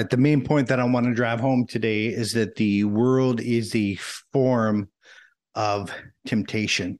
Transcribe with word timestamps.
right? 0.00 0.08
The 0.08 0.16
main 0.16 0.42
point 0.42 0.68
that 0.68 0.80
I 0.80 0.84
want 0.84 1.04
to 1.06 1.14
drive 1.14 1.40
home 1.40 1.66
today 1.66 2.06
is 2.06 2.32
that 2.32 2.56
the 2.56 2.84
world 2.84 3.40
is 3.40 3.70
the 3.70 3.96
form 4.32 4.88
of 5.54 5.92
temptation. 6.26 6.98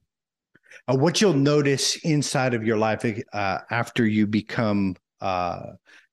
Uh, 0.86 0.96
what 0.96 1.20
you'll 1.20 1.32
notice 1.32 1.96
inside 2.04 2.52
of 2.52 2.62
your 2.62 2.76
life 2.76 3.04
uh, 3.32 3.58
after 3.70 4.06
you 4.06 4.26
become, 4.26 4.96
uh, 5.22 5.62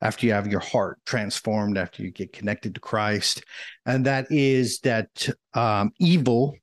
after 0.01 0.25
you 0.25 0.31
have 0.31 0.47
your 0.47 0.61
heart 0.61 0.99
transformed, 1.05 1.77
after 1.77 2.03
you 2.03 2.11
get 2.11 2.31
connected 2.31 2.73
to 2.75 2.79
Christ, 2.79 3.43
and 3.85 4.05
that 4.05 4.31
is 4.31 4.79
that 4.81 5.27
um, 5.55 5.91
evil 5.99 6.55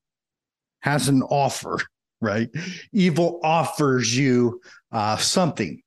has 0.80 1.08
an 1.08 1.22
offer, 1.22 1.78
right? 2.22 2.48
Evil 2.92 3.40
offers 3.42 4.16
you 4.16 4.62
uh, 4.90 5.18
something 5.18 5.82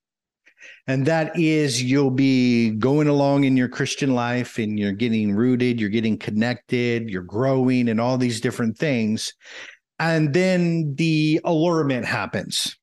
and 0.87 1.05
that 1.05 1.37
is 1.37 1.83
you'll 1.83 2.11
be 2.11 2.71
going 2.71 3.09
along 3.09 3.43
in 3.43 3.57
your 3.57 3.67
Christian 3.67 4.15
life 4.15 4.57
and 4.57 4.79
you're 4.79 4.93
getting 4.93 5.35
rooted, 5.35 5.81
you're 5.81 5.89
getting 5.89 6.17
connected, 6.17 7.09
you're 7.09 7.21
growing, 7.23 7.89
and 7.89 7.99
all 7.99 8.17
these 8.17 8.39
different 8.39 8.77
things. 8.77 9.33
And 9.99 10.33
then 10.33 10.95
the 10.95 11.41
allurement 11.43 12.05
happens. 12.05 12.77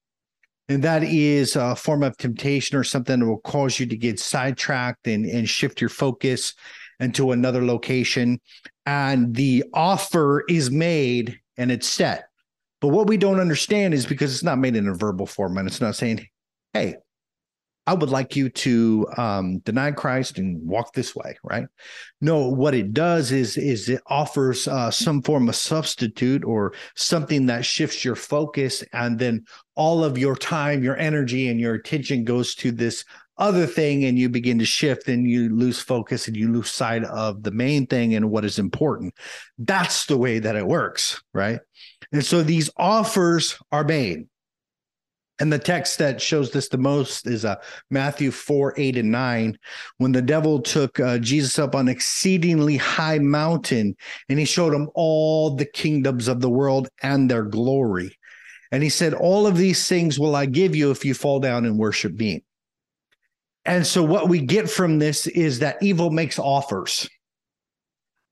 And 0.68 0.82
that 0.84 1.02
is 1.02 1.56
a 1.56 1.76
form 1.76 2.02
of 2.02 2.16
temptation 2.18 2.76
or 2.76 2.84
something 2.84 3.20
that 3.20 3.26
will 3.26 3.38
cause 3.38 3.78
you 3.78 3.86
to 3.86 3.96
get 3.96 4.20
sidetracked 4.20 5.06
and, 5.06 5.24
and 5.24 5.48
shift 5.48 5.80
your 5.80 5.90
focus 5.90 6.54
into 7.00 7.32
another 7.32 7.64
location. 7.64 8.40
And 8.84 9.34
the 9.34 9.64
offer 9.72 10.44
is 10.48 10.70
made 10.70 11.38
and 11.56 11.70
it's 11.70 11.88
set. 11.88 12.28
But 12.80 12.88
what 12.88 13.06
we 13.06 13.16
don't 13.16 13.40
understand 13.40 13.94
is 13.94 14.04
because 14.04 14.34
it's 14.34 14.42
not 14.42 14.58
made 14.58 14.76
in 14.76 14.88
a 14.88 14.94
verbal 14.94 15.26
form 15.26 15.56
and 15.56 15.66
it's 15.66 15.80
not 15.80 15.96
saying, 15.96 16.26
hey, 16.74 16.96
I 17.86 17.94
would 17.94 18.08
like 18.08 18.34
you 18.34 18.48
to 18.48 19.06
um, 19.16 19.58
deny 19.58 19.90
Christ 19.90 20.38
and 20.38 20.66
walk 20.66 20.94
this 20.94 21.14
way, 21.14 21.36
right? 21.44 21.66
No, 22.20 22.48
what 22.48 22.74
it 22.74 22.94
does 22.94 23.30
is 23.30 23.58
is 23.58 23.88
it 23.88 24.00
offers 24.06 24.66
uh, 24.66 24.90
some 24.90 25.20
form 25.22 25.48
of 25.48 25.56
substitute 25.56 26.44
or 26.44 26.72
something 26.96 27.46
that 27.46 27.64
shifts 27.64 28.04
your 28.04 28.16
focus, 28.16 28.82
and 28.92 29.18
then 29.18 29.44
all 29.74 30.02
of 30.02 30.16
your 30.16 30.36
time, 30.36 30.82
your 30.82 30.96
energy, 30.96 31.48
and 31.48 31.60
your 31.60 31.74
attention 31.74 32.24
goes 32.24 32.54
to 32.56 32.72
this 32.72 33.04
other 33.36 33.66
thing, 33.66 34.04
and 34.04 34.18
you 34.18 34.28
begin 34.30 34.58
to 34.60 34.64
shift, 34.64 35.08
and 35.08 35.28
you 35.28 35.54
lose 35.54 35.80
focus, 35.80 36.26
and 36.26 36.36
you 36.36 36.50
lose 36.50 36.70
sight 36.70 37.04
of 37.04 37.42
the 37.42 37.50
main 37.50 37.86
thing 37.86 38.14
and 38.14 38.30
what 38.30 38.46
is 38.46 38.58
important. 38.58 39.12
That's 39.58 40.06
the 40.06 40.16
way 40.16 40.38
that 40.38 40.56
it 40.56 40.66
works, 40.66 41.22
right? 41.34 41.60
And 42.12 42.24
so 42.24 42.42
these 42.42 42.70
offers 42.78 43.58
are 43.72 43.84
made 43.84 44.26
and 45.40 45.52
the 45.52 45.58
text 45.58 45.98
that 45.98 46.22
shows 46.22 46.52
this 46.52 46.68
the 46.68 46.78
most 46.78 47.26
is 47.26 47.44
uh, 47.44 47.56
Matthew 47.90 48.30
4 48.30 48.74
8 48.76 48.98
and 48.98 49.10
9. 49.10 49.58
When 49.98 50.12
the 50.12 50.22
devil 50.22 50.62
took 50.62 51.00
uh, 51.00 51.18
Jesus 51.18 51.58
up 51.58 51.74
on 51.74 51.88
exceedingly 51.88 52.76
high 52.76 53.18
mountain 53.18 53.96
and 54.28 54.38
he 54.38 54.44
showed 54.44 54.72
him 54.72 54.90
all 54.94 55.56
the 55.56 55.64
kingdoms 55.64 56.28
of 56.28 56.40
the 56.40 56.50
world 56.50 56.88
and 57.02 57.28
their 57.28 57.42
glory. 57.42 58.16
And 58.70 58.82
he 58.82 58.88
said, 58.88 59.12
All 59.12 59.46
of 59.46 59.56
these 59.56 59.88
things 59.88 60.20
will 60.20 60.36
I 60.36 60.46
give 60.46 60.76
you 60.76 60.92
if 60.92 61.04
you 61.04 61.14
fall 61.14 61.40
down 61.40 61.64
and 61.64 61.78
worship 61.78 62.12
me. 62.14 62.44
And 63.64 63.84
so, 63.84 64.04
what 64.04 64.28
we 64.28 64.40
get 64.40 64.70
from 64.70 65.00
this 65.00 65.26
is 65.26 65.58
that 65.60 65.82
evil 65.82 66.10
makes 66.10 66.38
offers. 66.38 67.08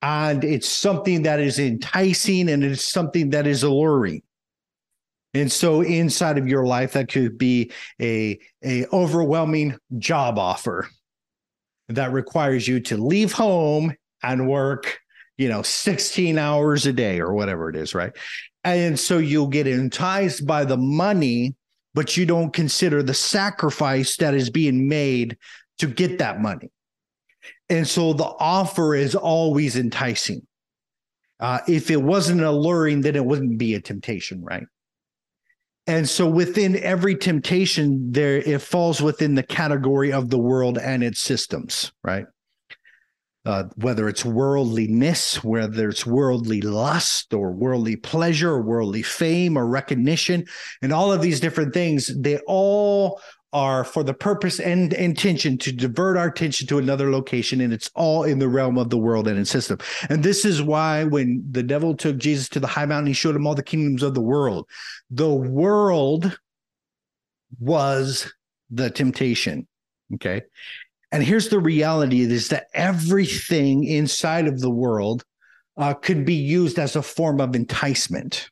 And 0.03 0.45
it's 0.45 0.69
something 0.69 1.23
that 1.23 1.41
is 1.41 1.59
enticing 1.59 2.49
and 2.49 2.63
it's 2.63 2.85
something 2.85 3.31
that 3.31 3.47
is 3.47 3.63
alluring. 3.63 4.23
And 5.35 5.51
so 5.51 5.81
inside 5.81 6.39
of 6.39 6.47
your 6.47 6.67
life, 6.67 6.93
that 6.93 7.11
could 7.11 7.39
be 7.39 7.73
a, 8.01 8.39
a 8.65 8.87
overwhelming 8.93 9.77
job 9.99 10.39
offer 10.39 10.89
that 11.89 12.13
requires 12.13 12.67
you 12.69 12.81
to 12.81 12.97
leave 12.97 13.33
home 13.33 13.95
and 14.23 14.49
work, 14.49 14.99
you 15.39 15.49
know, 15.49 15.63
16 15.63 16.39
hours 16.39 16.87
a 16.87 16.93
day 16.93 17.21
or 17.21 17.33
whatever 17.33 17.69
it 17.71 17.77
is, 17.77 17.95
right? 17.95 18.13
And 18.65 18.99
so 18.99 19.19
you'll 19.19 19.49
get 19.49 19.67
enticed 19.67 20.47
by 20.47 20.65
the 20.65 20.77
money, 20.77 21.55
but 21.95 22.17
you 22.17 22.27
don't 22.27 22.53
consider 22.53 23.03
the 23.03 23.15
sacrifice 23.15 24.17
that 24.19 24.35
is 24.35 24.51
being 24.51 24.89
made 24.89 25.37
to 25.79 25.87
get 25.87 26.19
that 26.19 26.41
money. 26.41 26.71
And 27.69 27.89
so 27.89 28.13
the 28.13 28.25
offer 28.25 28.95
is 28.95 29.15
always 29.15 29.77
enticing. 29.77 30.47
Uh, 31.41 31.59
if 31.67 31.91
it 31.91 32.01
wasn't 32.01 32.43
alluring, 32.43 33.01
then 33.01 33.17
it 33.17 33.25
wouldn't 33.25 33.59
be 33.59 33.75
a 33.75 33.81
temptation, 33.81 34.45
right? 34.45 34.65
And 35.87 36.09
so 36.09 36.27
within 36.27 36.77
every 36.77 37.17
temptation 37.17 38.13
there 38.13 38.39
it 38.39 38.63
falls 38.63 39.03
within 39.03 39.35
the 39.35 39.43
category 39.43 40.13
of 40.13 40.31
the 40.31 40.39
world 40.39 40.79
and 40.79 41.03
its 41.03 41.21
systems 41.21 41.93
right? 42.03 42.27
Uh, 43.45 43.65
whether 43.75 44.09
it's 44.09 44.25
worldliness 44.25 45.43
whether 45.43 45.89
it's 45.89 46.07
worldly 46.07 46.61
lust 46.61 47.35
or 47.35 47.51
worldly 47.51 47.97
pleasure 47.97 48.51
or 48.51 48.63
worldly 48.63 49.03
fame 49.03 49.57
or 49.57 49.67
recognition 49.67 50.45
and 50.81 50.93
all 50.93 51.13
of 51.13 51.21
these 51.21 51.41
different 51.41 51.75
things 51.75 52.13
they 52.21 52.39
all 52.47 53.21
are 53.53 53.85
for 53.85 54.03
the 54.03 54.15
purpose 54.15 54.59
and 54.61 54.93
intention 54.95 55.59
to 55.59 55.73
divert 55.73 56.17
our 56.17 56.29
attention 56.29 56.67
to 56.67 56.79
another 56.79 57.11
location 57.11 57.61
and 57.61 57.73
it's 57.73 57.91
all 57.95 58.25
in 58.25 58.39
the 58.39 58.49
realm 58.49 58.79
of 58.79 58.91
the 58.91 58.99
world 58.99 59.29
and 59.29 59.39
its 59.39 59.51
system. 59.51 59.79
And 60.09 60.23
this 60.23 60.45
is 60.45 60.63
why 60.63 61.05
when 61.05 61.45
the 61.51 61.63
devil 61.63 61.95
took 61.95 62.17
jesus 62.19 62.49
to 62.51 62.61
the 62.61 62.67
high 62.67 62.87
mountain 62.87 63.09
he 63.09 63.13
showed 63.13 63.37
him 63.37 63.47
all 63.47 63.55
the 63.55 63.63
kingdoms 63.63 64.03
of 64.03 64.15
the 64.15 64.23
world. 64.23 64.69
The 65.11 65.33
world 65.33 66.39
was 67.61 68.33
the 68.71 68.91
temptation 68.91 69.67
okay? 70.15 70.43
And 71.11 71.23
here's 71.23 71.49
the 71.49 71.61
reality 71.61 72.21
is 72.21 72.49
that 72.49 72.67
everything 72.75 73.85
inside 73.85 74.47
of 74.47 74.61
the 74.61 74.71
world 74.71 75.25
uh, 75.77 75.95
could 75.95 76.25
be 76.25 76.35
used 76.35 76.79
as 76.79 76.97
a 76.97 77.03
form 77.03 77.41
of 77.41 77.55
enticement 77.55 78.51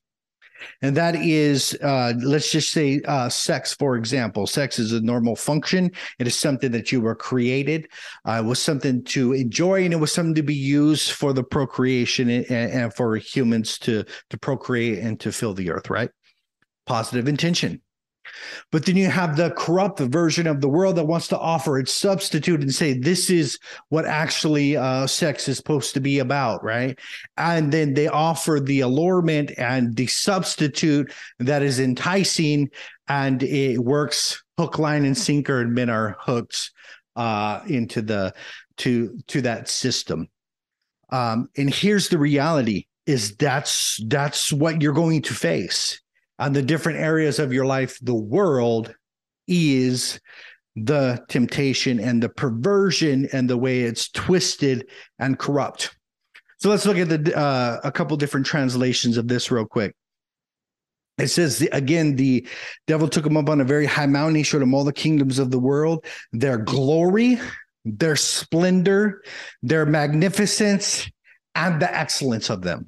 and 0.83 0.97
that 0.97 1.17
is 1.17 1.77
uh, 1.83 2.13
let's 2.23 2.51
just 2.51 2.73
say 2.73 3.01
uh, 3.07 3.29
sex 3.29 3.75
for 3.75 3.97
example. 3.97 4.47
Sex 4.47 4.79
is 4.79 4.93
a 4.93 5.01
normal 5.01 5.37
function. 5.37 5.91
It 6.19 6.27
is 6.27 6.35
something 6.35 6.71
that 6.73 6.93
you 6.93 7.01
were 7.01 7.15
created 7.15 7.89
uh, 8.25 8.43
was 8.45 8.61
something 8.61 9.05
to 9.05 9.33
enjoy 9.33 9.85
and 9.85 9.93
it 9.93 9.99
was 9.99 10.13
something 10.13 10.35
to 10.35 10.43
be 10.43 10.55
used 10.55 11.13
for 11.13 11.33
the 11.33 11.45
procreation 11.45 12.29
and, 12.31 12.51
and 12.51 12.95
for 12.95 13.17
humans 13.17 13.79
to 13.81 14.05
to 14.31 14.39
procreate 14.39 14.99
and 14.99 15.19
to 15.21 15.33
fill 15.33 15.55
the 15.55 15.71
earth 15.71 15.91
right? 15.91 16.11
Positive 16.87 17.29
intention 17.29 17.81
but 18.71 18.87
then 18.87 18.97
you 18.97 19.09
have 19.09 19.37
the 19.37 19.51
corrupt 19.51 20.01
version 20.01 20.47
of 20.47 20.61
the 20.61 20.69
world 20.69 20.97
that 20.97 21.07
wants 21.07 21.29
to 21.29 21.39
offer 21.39 21.79
its 21.79 21.93
substitute 21.93 22.61
and 22.61 22.75
say, 22.75 22.93
this 22.93 23.31
is 23.31 23.59
what 23.89 24.07
actually 24.07 24.77
uh, 24.77 25.07
sex 25.07 25.49
is 25.49 25.57
supposed 25.57 25.95
to 25.95 26.01
be 26.01 26.19
about, 26.19 26.63
right? 26.63 26.99
And 27.37 27.73
then 27.73 27.95
they 27.95 28.09
offer 28.09 28.61
the 28.61 28.81
allurement 28.81 29.53
and 29.59 29.97
the 29.97 30.07
substitute 30.07 31.13
that 31.39 31.63
is 31.63 31.81
enticing 31.81 32.71
and 33.09 33.43
it 33.43 33.79
works 33.79 34.43
hook, 34.57 34.79
line, 34.79 35.05
and 35.05 35.17
sinker, 35.17 35.61
and 35.61 35.75
men 35.75 35.89
are 35.89 36.17
hooked 36.21 36.71
uh, 37.17 37.61
into 37.67 38.03
the 38.03 38.35
to 38.77 39.19
to 39.29 39.41
that 39.43 39.69
system. 39.69 40.29
Um, 41.11 41.49
and 41.57 41.73
here's 41.73 42.09
the 42.09 42.19
reality 42.19 42.87
is 43.07 43.37
that's 43.37 43.99
that's 44.07 44.53
what 44.53 44.81
you're 44.83 44.93
going 44.93 45.23
to 45.23 45.35
face 45.35 46.01
on 46.41 46.55
the 46.55 46.63
different 46.63 46.99
areas 46.99 47.39
of 47.39 47.53
your 47.53 47.67
life, 47.67 47.99
the 48.01 48.15
world 48.15 48.95
is 49.47 50.19
the 50.75 51.23
temptation 51.29 52.01
and 52.01 52.23
the 52.23 52.29
perversion 52.29 53.29
and 53.33 53.49
the 53.49 53.57
way 53.57 53.83
it's 53.83 54.09
twisted 54.09 54.89
and 55.19 55.39
corrupt. 55.39 55.95
So 56.59 56.71
let's 56.71 56.87
look 56.87 56.97
at 56.97 57.09
the 57.09 57.37
uh, 57.37 57.81
a 57.85 57.93
couple 57.93 58.17
different 58.17 58.47
translations 58.47 59.17
of 59.17 59.29
this 59.29 59.51
real 59.51 59.67
quick. 59.67 59.95
It 61.19 61.29
says 61.29 61.67
again, 61.73 62.17
the 62.17 62.47
devil 62.87 63.09
took 63.09 63.27
him 63.27 63.37
up 63.37 63.49
on 63.51 63.61
a 63.61 63.65
very 63.65 63.87
high 63.87 64.07
mountain. 64.07 64.37
He 64.37 64.43
showed 64.43 64.63
him 64.63 64.75
all 64.75 64.85
the 64.85 64.93
kingdoms 64.93 65.39
of 65.39 65.51
the 65.51 65.59
world, 65.59 66.07
their 66.33 66.57
glory, 66.57 67.39
their 67.85 68.17
splendor, 68.17 69.23
their 69.63 69.85
magnificence, 69.85 71.11
and 71.55 71.81
the 71.81 71.95
excellence 71.95 72.49
of 72.49 72.63
them. 72.63 72.87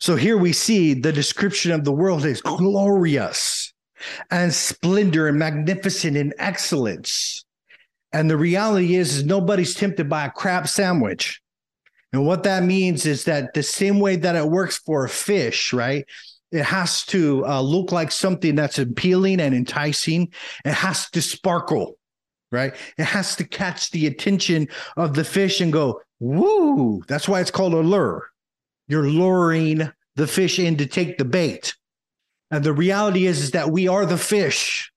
So 0.00 0.16
here 0.16 0.36
we 0.36 0.52
see 0.52 0.94
the 0.94 1.12
description 1.12 1.72
of 1.72 1.84
the 1.84 1.92
world 1.92 2.24
is 2.24 2.40
glorious 2.40 3.72
and 4.30 4.52
splendor 4.52 5.28
and 5.28 5.38
magnificent 5.38 6.16
and 6.16 6.34
excellence. 6.38 7.44
And 8.12 8.30
the 8.30 8.36
reality 8.36 8.94
is, 8.94 9.16
is 9.16 9.24
nobody's 9.24 9.74
tempted 9.74 10.08
by 10.08 10.26
a 10.26 10.30
crab 10.30 10.68
sandwich. 10.68 11.40
And 12.12 12.24
what 12.24 12.44
that 12.44 12.62
means 12.62 13.06
is 13.06 13.24
that 13.24 13.54
the 13.54 13.62
same 13.62 13.98
way 13.98 14.14
that 14.16 14.36
it 14.36 14.46
works 14.46 14.78
for 14.78 15.04
a 15.04 15.08
fish, 15.08 15.72
right? 15.72 16.06
It 16.52 16.62
has 16.64 17.04
to 17.06 17.44
uh, 17.44 17.60
look 17.60 17.90
like 17.90 18.12
something 18.12 18.54
that's 18.54 18.78
appealing 18.78 19.40
and 19.40 19.52
enticing. 19.52 20.32
It 20.64 20.74
has 20.74 21.10
to 21.10 21.20
sparkle, 21.20 21.98
right? 22.52 22.74
It 22.96 23.04
has 23.04 23.34
to 23.36 23.44
catch 23.44 23.90
the 23.90 24.06
attention 24.06 24.68
of 24.96 25.14
the 25.14 25.24
fish 25.24 25.60
and 25.60 25.72
go, 25.72 26.00
woo. 26.20 27.02
That's 27.08 27.28
why 27.28 27.40
it's 27.40 27.50
called 27.50 27.74
a 27.74 27.80
lure. 27.80 28.30
You're 28.88 29.08
luring 29.08 29.90
the 30.16 30.26
fish 30.26 30.58
in 30.58 30.76
to 30.76 30.86
take 30.86 31.18
the 31.18 31.24
bait. 31.24 31.74
And 32.50 32.62
the 32.62 32.72
reality 32.72 33.26
is, 33.26 33.42
is 33.42 33.50
that 33.52 33.70
we 33.70 33.88
are 33.88 34.06
the 34.06 34.18
fish. 34.18 34.90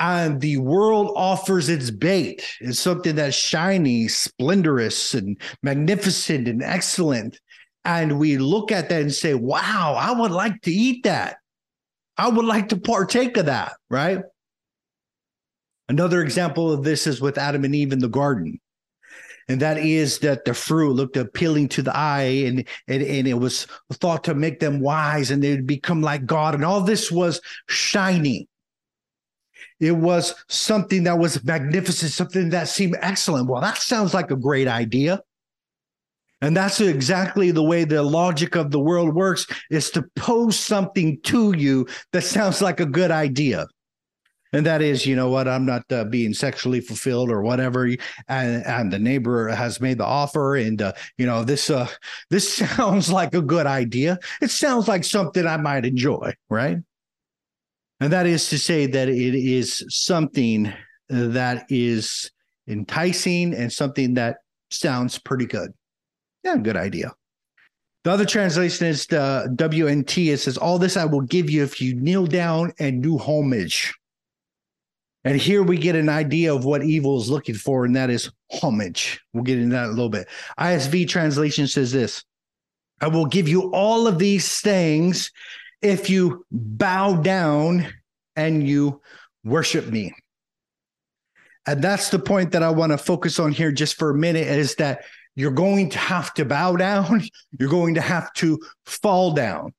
and 0.00 0.40
the 0.40 0.56
world 0.56 1.12
offers 1.14 1.68
its 1.68 1.90
bait. 1.90 2.42
It's 2.60 2.80
something 2.80 3.16
that's 3.16 3.36
shiny, 3.36 4.08
splendorous, 4.08 5.12
and 5.12 5.38
magnificent 5.62 6.48
and 6.48 6.62
excellent. 6.62 7.38
And 7.84 8.18
we 8.18 8.38
look 8.38 8.72
at 8.72 8.88
that 8.88 9.02
and 9.02 9.12
say, 9.12 9.34
wow, 9.34 9.94
I 9.98 10.18
would 10.18 10.30
like 10.30 10.62
to 10.62 10.70
eat 10.72 11.04
that. 11.04 11.36
I 12.16 12.28
would 12.28 12.46
like 12.46 12.70
to 12.70 12.78
partake 12.78 13.36
of 13.36 13.46
that, 13.46 13.72
right? 13.90 14.20
Another 15.88 16.22
example 16.22 16.72
of 16.72 16.82
this 16.82 17.06
is 17.06 17.20
with 17.20 17.36
Adam 17.36 17.64
and 17.64 17.74
Eve 17.74 17.92
in 17.92 17.98
the 17.98 18.08
garden. 18.08 18.58
And 19.50 19.60
that 19.62 19.78
is 19.78 20.20
that 20.20 20.44
the 20.44 20.54
fruit 20.54 20.92
looked 20.92 21.16
appealing 21.16 21.70
to 21.70 21.82
the 21.82 21.92
eye 21.92 22.44
and, 22.46 22.64
and, 22.86 23.02
and 23.02 23.26
it 23.26 23.34
was 23.34 23.66
thought 23.94 24.22
to 24.22 24.34
make 24.34 24.60
them 24.60 24.78
wise 24.78 25.32
and 25.32 25.42
they'd 25.42 25.66
become 25.66 26.02
like 26.02 26.24
God. 26.24 26.54
And 26.54 26.64
all 26.64 26.82
this 26.82 27.10
was 27.10 27.40
shiny. 27.68 28.46
It 29.80 29.96
was 29.96 30.36
something 30.48 31.02
that 31.02 31.18
was 31.18 31.42
magnificent, 31.42 32.12
something 32.12 32.50
that 32.50 32.68
seemed 32.68 32.96
excellent. 33.00 33.48
Well, 33.48 33.60
that 33.60 33.78
sounds 33.78 34.14
like 34.14 34.30
a 34.30 34.36
great 34.36 34.68
idea. 34.68 35.20
And 36.40 36.56
that's 36.56 36.80
exactly 36.80 37.50
the 37.50 37.64
way 37.64 37.82
the 37.82 38.04
logic 38.04 38.54
of 38.54 38.70
the 38.70 38.78
world 38.78 39.16
works 39.16 39.48
is 39.68 39.90
to 39.90 40.04
pose 40.14 40.60
something 40.60 41.20
to 41.22 41.56
you 41.56 41.88
that 42.12 42.22
sounds 42.22 42.62
like 42.62 42.78
a 42.78 42.86
good 42.86 43.10
idea. 43.10 43.66
And 44.52 44.66
that 44.66 44.82
is, 44.82 45.06
you 45.06 45.14
know 45.14 45.28
what, 45.28 45.46
I'm 45.46 45.64
not 45.64 45.84
uh, 45.92 46.04
being 46.04 46.34
sexually 46.34 46.80
fulfilled 46.80 47.30
or 47.30 47.42
whatever. 47.42 47.84
And, 48.28 48.66
and 48.66 48.92
the 48.92 48.98
neighbor 48.98 49.48
has 49.48 49.80
made 49.80 49.98
the 49.98 50.04
offer. 50.04 50.56
And, 50.56 50.82
uh, 50.82 50.92
you 51.18 51.26
know, 51.26 51.44
this, 51.44 51.70
uh, 51.70 51.88
this 52.30 52.54
sounds 52.56 53.12
like 53.12 53.34
a 53.34 53.42
good 53.42 53.66
idea. 53.66 54.18
It 54.42 54.50
sounds 54.50 54.88
like 54.88 55.04
something 55.04 55.46
I 55.46 55.56
might 55.56 55.84
enjoy, 55.84 56.34
right? 56.48 56.78
And 58.00 58.12
that 58.12 58.26
is 58.26 58.48
to 58.48 58.58
say 58.58 58.86
that 58.86 59.08
it 59.08 59.34
is 59.34 59.84
something 59.88 60.72
that 61.08 61.66
is 61.68 62.30
enticing 62.66 63.54
and 63.54 63.72
something 63.72 64.14
that 64.14 64.38
sounds 64.70 65.18
pretty 65.18 65.46
good. 65.46 65.72
Yeah, 66.42 66.56
good 66.56 66.76
idea. 66.76 67.12
The 68.04 68.12
other 68.12 68.24
translation 68.24 68.86
is 68.86 69.06
the 69.06 69.54
WNT. 69.56 70.32
It 70.32 70.38
says, 70.38 70.56
All 70.56 70.78
this 70.78 70.96
I 70.96 71.04
will 71.04 71.20
give 71.20 71.50
you 71.50 71.62
if 71.62 71.82
you 71.82 71.94
kneel 71.94 72.26
down 72.26 72.72
and 72.78 73.02
do 73.02 73.18
homage. 73.18 73.92
And 75.24 75.36
here 75.36 75.62
we 75.62 75.76
get 75.76 75.96
an 75.96 76.08
idea 76.08 76.54
of 76.54 76.64
what 76.64 76.82
evil 76.82 77.20
is 77.20 77.28
looking 77.28 77.54
for, 77.54 77.84
and 77.84 77.94
that 77.94 78.08
is 78.08 78.30
homage. 78.50 79.20
We'll 79.32 79.44
get 79.44 79.58
into 79.58 79.74
that 79.74 79.86
a 79.86 79.88
little 79.88 80.08
bit. 80.08 80.28
ISV 80.58 81.08
translation 81.08 81.66
says 81.66 81.92
this 81.92 82.24
I 83.00 83.08
will 83.08 83.26
give 83.26 83.48
you 83.48 83.70
all 83.72 84.06
of 84.06 84.18
these 84.18 84.60
things 84.60 85.30
if 85.82 86.10
you 86.10 86.44
bow 86.50 87.16
down 87.16 87.86
and 88.36 88.66
you 88.66 89.00
worship 89.44 89.86
me. 89.86 90.14
And 91.66 91.82
that's 91.82 92.08
the 92.10 92.18
point 92.18 92.52
that 92.52 92.62
I 92.62 92.70
want 92.70 92.92
to 92.92 92.98
focus 92.98 93.38
on 93.38 93.52
here 93.52 93.72
just 93.72 93.98
for 93.98 94.10
a 94.10 94.14
minute 94.14 94.46
is 94.46 94.74
that 94.76 95.04
you're 95.36 95.50
going 95.50 95.90
to 95.90 95.98
have 95.98 96.34
to 96.34 96.44
bow 96.44 96.76
down, 96.76 97.22
you're 97.58 97.68
going 97.68 97.94
to 97.94 98.00
have 98.00 98.32
to 98.34 98.58
fall 98.86 99.32
down. 99.32 99.72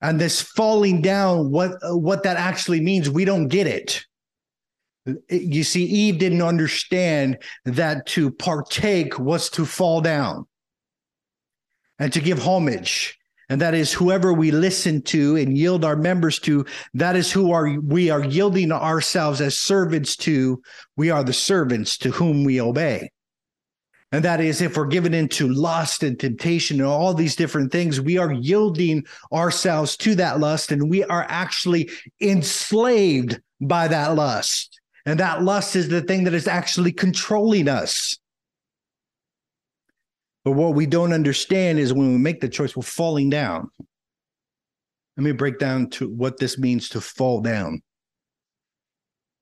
And 0.00 0.20
this 0.20 0.40
falling 0.40 1.00
down, 1.00 1.50
what 1.50 1.78
what 1.82 2.24
that 2.24 2.36
actually 2.36 2.80
means, 2.80 3.08
we 3.08 3.24
don't 3.24 3.48
get 3.48 3.66
it. 3.66 4.04
You 5.28 5.64
see, 5.64 5.84
Eve 5.84 6.18
didn't 6.18 6.42
understand 6.42 7.38
that 7.64 8.06
to 8.06 8.30
partake 8.30 9.18
was 9.18 9.50
to 9.50 9.66
fall 9.66 10.00
down 10.00 10.46
and 11.98 12.12
to 12.12 12.20
give 12.20 12.38
homage. 12.38 13.18
And 13.50 13.60
that 13.60 13.74
is 13.74 13.92
whoever 13.92 14.32
we 14.32 14.50
listen 14.50 15.02
to 15.02 15.36
and 15.36 15.58
yield 15.58 15.84
our 15.84 15.96
members 15.96 16.38
to 16.40 16.64
that 16.94 17.14
is 17.14 17.30
who 17.30 17.52
are 17.52 17.78
we 17.80 18.08
are 18.08 18.24
yielding 18.24 18.72
ourselves 18.72 19.42
as 19.42 19.58
servants 19.58 20.16
to. 20.18 20.62
We 20.96 21.10
are 21.10 21.22
the 21.22 21.34
servants 21.34 21.98
to 21.98 22.10
whom 22.10 22.44
we 22.44 22.60
obey. 22.60 23.10
And 24.12 24.24
that 24.24 24.40
is 24.40 24.62
if 24.62 24.76
we're 24.76 24.86
given 24.86 25.12
into 25.12 25.48
lust 25.48 26.02
and 26.02 26.18
temptation 26.18 26.80
and 26.80 26.88
all 26.88 27.12
these 27.12 27.36
different 27.36 27.72
things 27.72 28.00
we 28.00 28.16
are 28.16 28.32
yielding 28.32 29.04
ourselves 29.32 29.96
to 29.98 30.14
that 30.14 30.40
lust 30.40 30.72
and 30.72 30.88
we 30.88 31.04
are 31.04 31.26
actually 31.28 31.90
enslaved 32.20 33.40
by 33.60 33.88
that 33.88 34.14
lust 34.14 34.80
and 35.06 35.20
that 35.20 35.42
lust 35.42 35.76
is 35.76 35.88
the 35.88 36.00
thing 36.00 36.24
that 36.24 36.34
is 36.34 36.48
actually 36.48 36.92
controlling 36.92 37.68
us 37.68 38.18
but 40.44 40.52
what 40.52 40.74
we 40.74 40.86
don't 40.86 41.14
understand 41.14 41.78
is 41.78 41.92
when 41.92 42.12
we 42.12 42.18
make 42.18 42.40
the 42.40 42.48
choice, 42.48 42.76
we're 42.76 42.82
falling 42.82 43.30
down. 43.30 43.70
Let 45.16 45.24
me 45.24 45.32
break 45.32 45.58
down 45.58 45.88
to 45.90 46.08
what 46.08 46.38
this 46.38 46.58
means 46.58 46.90
to 46.90 47.00
fall 47.00 47.40
down. 47.40 47.82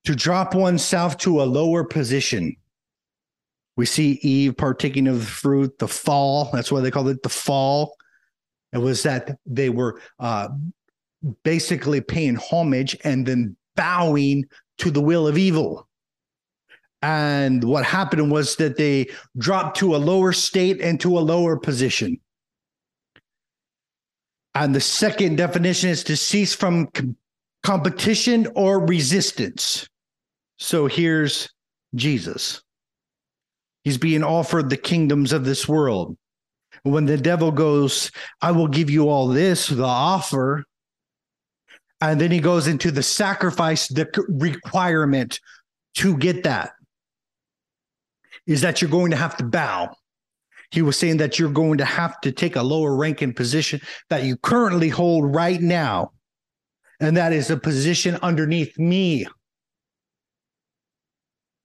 To 0.04 0.14
drop 0.14 0.54
oneself 0.54 1.16
to 1.18 1.42
a 1.42 1.44
lower 1.44 1.84
position. 1.84 2.56
We 3.76 3.86
see 3.86 4.20
Eve 4.22 4.56
partaking 4.56 5.08
of 5.08 5.20
the 5.20 5.26
fruit, 5.26 5.78
the 5.78 5.88
fall. 5.88 6.50
That's 6.52 6.70
why 6.70 6.80
they 6.80 6.90
called 6.90 7.08
it 7.08 7.22
the 7.22 7.28
fall. 7.28 7.96
It 8.72 8.78
was 8.78 9.02
that 9.02 9.38
they 9.44 9.70
were 9.70 10.00
uh, 10.20 10.48
basically 11.42 12.00
paying 12.00 12.36
homage 12.36 12.96
and 13.02 13.26
then 13.26 13.56
bowing 13.74 14.44
to 14.82 14.90
the 14.90 15.00
will 15.00 15.26
of 15.28 15.38
evil. 15.38 15.88
And 17.02 17.64
what 17.64 17.84
happened 17.84 18.30
was 18.30 18.56
that 18.56 18.76
they 18.76 19.08
dropped 19.38 19.78
to 19.78 19.96
a 19.96 19.98
lower 19.98 20.32
state 20.32 20.80
and 20.80 21.00
to 21.00 21.18
a 21.18 21.20
lower 21.20 21.56
position. 21.56 22.20
And 24.54 24.74
the 24.74 24.80
second 24.80 25.36
definition 25.36 25.90
is 25.90 26.04
to 26.04 26.16
cease 26.16 26.54
from 26.54 26.86
com- 26.88 27.16
competition 27.62 28.48
or 28.54 28.84
resistance. 28.84 29.88
So 30.58 30.86
here's 30.86 31.48
Jesus. 31.94 32.62
He's 33.84 33.98
being 33.98 34.22
offered 34.22 34.68
the 34.68 34.76
kingdoms 34.76 35.32
of 35.32 35.44
this 35.44 35.68
world. 35.68 36.16
When 36.82 37.06
the 37.06 37.16
devil 37.16 37.52
goes, 37.52 38.10
I 38.40 38.50
will 38.50 38.68
give 38.68 38.90
you 38.90 39.08
all 39.08 39.28
this, 39.28 39.68
the 39.68 39.84
offer. 39.84 40.64
And 42.02 42.20
then 42.20 42.32
he 42.32 42.40
goes 42.40 42.66
into 42.66 42.90
the 42.90 43.02
sacrifice, 43.02 43.86
the 43.86 44.08
requirement 44.28 45.38
to 45.94 46.16
get 46.16 46.42
that 46.42 46.72
is 48.44 48.60
that 48.62 48.82
you're 48.82 48.90
going 48.90 49.12
to 49.12 49.16
have 49.16 49.36
to 49.36 49.44
bow. 49.44 49.94
He 50.72 50.82
was 50.82 50.98
saying 50.98 51.18
that 51.18 51.38
you're 51.38 51.52
going 51.52 51.78
to 51.78 51.84
have 51.84 52.20
to 52.22 52.32
take 52.32 52.56
a 52.56 52.62
lower 52.62 52.96
ranking 52.96 53.32
position 53.32 53.80
that 54.10 54.24
you 54.24 54.36
currently 54.36 54.88
hold 54.88 55.32
right 55.32 55.60
now. 55.60 56.10
And 56.98 57.16
that 57.16 57.32
is 57.32 57.50
a 57.50 57.56
position 57.56 58.18
underneath 58.20 58.76
me, 58.80 59.26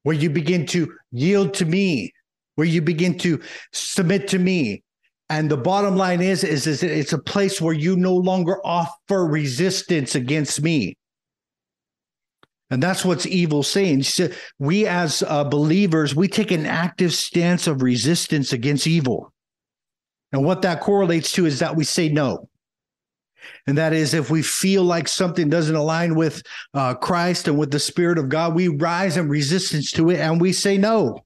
where 0.04 0.16
you 0.16 0.30
begin 0.30 0.68
to 0.68 0.94
yield 1.12 1.56
to 1.56 1.66
me, 1.66 2.14
where 2.56 2.68
you 2.68 2.84
begin 2.84 3.18
to 3.20 3.42
submit 3.74 4.28
to 4.28 4.38
me. 4.38 4.84
And 5.30 5.52
the 5.52 5.58
bottom 5.58 5.98
line 5.98 6.22
is, 6.22 6.44
is, 6.44 6.68
is 6.68 6.84
it's 6.84 7.14
a 7.14 7.18
place 7.18 7.60
where 7.60 7.74
you 7.74 7.98
no 7.98 8.16
longer 8.16 8.66
offer 8.66 9.26
resistance 9.26 10.16
against 10.16 10.62
me. 10.62 10.96
And 12.70 12.84
that's 12.84 13.06
what's 13.06 13.26
evil 13.26 13.64
saying. 13.64 14.04
So 14.04 14.30
we 14.60 14.88
as 14.88 15.24
uh, 15.24 15.44
believers, 15.46 16.16
we 16.16 16.28
take 16.28 16.52
an 16.52 16.66
active 16.66 17.14
stance 17.14 17.68
of 17.68 17.82
resistance 17.82 18.54
against 18.54 18.88
evil. 18.88 19.34
And 20.32 20.44
what 20.44 20.62
that 20.64 20.82
correlates 20.82 21.32
to 21.34 21.46
is 21.46 21.60
that 21.60 21.76
we 21.76 21.86
say 21.86 22.10
no. 22.10 22.50
And 23.66 23.78
that 23.78 23.94
is 23.94 24.14
if 24.14 24.30
we 24.30 24.42
feel 24.42 24.84
like 24.84 25.08
something 25.08 25.50
doesn't 25.50 25.76
align 25.76 26.16
with 26.16 26.42
uh, 26.74 26.96
Christ 26.96 27.48
and 27.48 27.58
with 27.58 27.72
the 27.72 27.80
Spirit 27.80 28.18
of 28.18 28.28
God, 28.28 28.54
we 28.54 28.68
rise 28.68 29.16
in 29.16 29.30
resistance 29.30 29.92
to 29.94 30.10
it 30.10 30.20
and 30.20 30.42
we 30.42 30.52
say 30.52 30.78
no. 30.78 31.24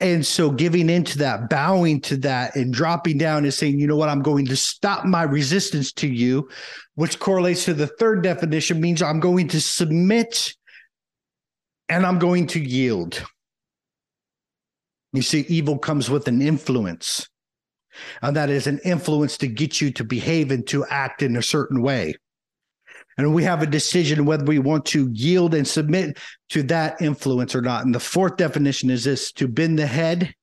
And 0.00 0.26
so 0.26 0.50
giving 0.50 0.90
into 0.90 1.18
that, 1.18 1.48
bowing 1.48 2.00
to 2.02 2.16
that, 2.18 2.56
and 2.56 2.74
dropping 2.74 3.16
down 3.16 3.44
and 3.44 3.54
saying, 3.54 3.78
you 3.78 3.86
know 3.86 3.96
what, 3.96 4.08
I'm 4.08 4.22
going 4.22 4.46
to 4.46 4.56
stop 4.56 5.04
my 5.04 5.22
resistance 5.22 5.92
to 5.94 6.08
you, 6.08 6.48
which 6.96 7.20
correlates 7.20 7.64
to 7.66 7.74
the 7.74 7.86
third 7.86 8.22
definition, 8.22 8.80
means 8.80 9.02
I'm 9.02 9.20
going 9.20 9.48
to 9.48 9.60
submit 9.60 10.54
and 11.88 12.04
I'm 12.04 12.18
going 12.18 12.48
to 12.48 12.60
yield. 12.60 13.24
You 15.12 15.22
see, 15.22 15.46
evil 15.48 15.78
comes 15.78 16.10
with 16.10 16.26
an 16.26 16.42
influence, 16.42 17.28
and 18.20 18.34
that 18.36 18.50
is 18.50 18.66
an 18.66 18.80
influence 18.84 19.38
to 19.38 19.46
get 19.46 19.80
you 19.80 19.92
to 19.92 20.02
behave 20.02 20.50
and 20.50 20.66
to 20.66 20.84
act 20.86 21.22
in 21.22 21.36
a 21.36 21.42
certain 21.42 21.82
way. 21.82 22.16
And 23.16 23.34
we 23.34 23.44
have 23.44 23.62
a 23.62 23.66
decision 23.66 24.24
whether 24.24 24.44
we 24.44 24.58
want 24.58 24.86
to 24.86 25.08
yield 25.12 25.54
and 25.54 25.66
submit 25.66 26.18
to 26.50 26.62
that 26.64 27.00
influence 27.00 27.54
or 27.54 27.62
not. 27.62 27.84
And 27.84 27.94
the 27.94 28.00
fourth 28.00 28.36
definition 28.36 28.90
is 28.90 29.04
this 29.04 29.32
to 29.32 29.46
bend 29.46 29.78
the 29.78 29.86
head, 29.86 30.34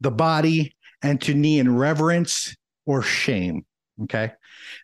the 0.00 0.10
body, 0.10 0.76
and 1.02 1.20
to 1.22 1.34
knee 1.34 1.58
in 1.58 1.76
reverence 1.76 2.54
or 2.84 3.02
shame. 3.02 3.64
Okay. 4.02 4.32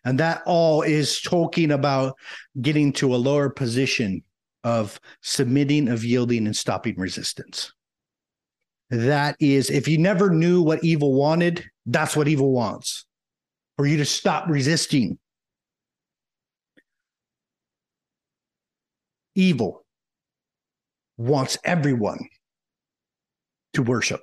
And 0.03 0.19
that 0.19 0.41
all 0.45 0.81
is 0.81 1.21
talking 1.21 1.71
about 1.71 2.17
getting 2.61 2.93
to 2.93 3.13
a 3.13 3.17
lower 3.17 3.49
position 3.49 4.23
of 4.63 4.99
submitting, 5.21 5.87
of 5.87 6.03
yielding, 6.03 6.45
and 6.45 6.55
stopping 6.55 6.95
resistance. 6.97 7.73
That 8.89 9.35
is, 9.39 9.69
if 9.69 9.87
you 9.87 9.97
never 9.97 10.29
knew 10.29 10.61
what 10.61 10.83
evil 10.83 11.13
wanted, 11.13 11.63
that's 11.85 12.15
what 12.15 12.27
evil 12.27 12.51
wants 12.51 13.05
for 13.77 13.85
you 13.85 13.97
to 13.97 14.05
stop 14.05 14.47
resisting 14.47 15.17
evil 19.35 19.85
wants 21.17 21.57
everyone 21.63 22.27
to 23.73 23.83
worship. 23.83 24.21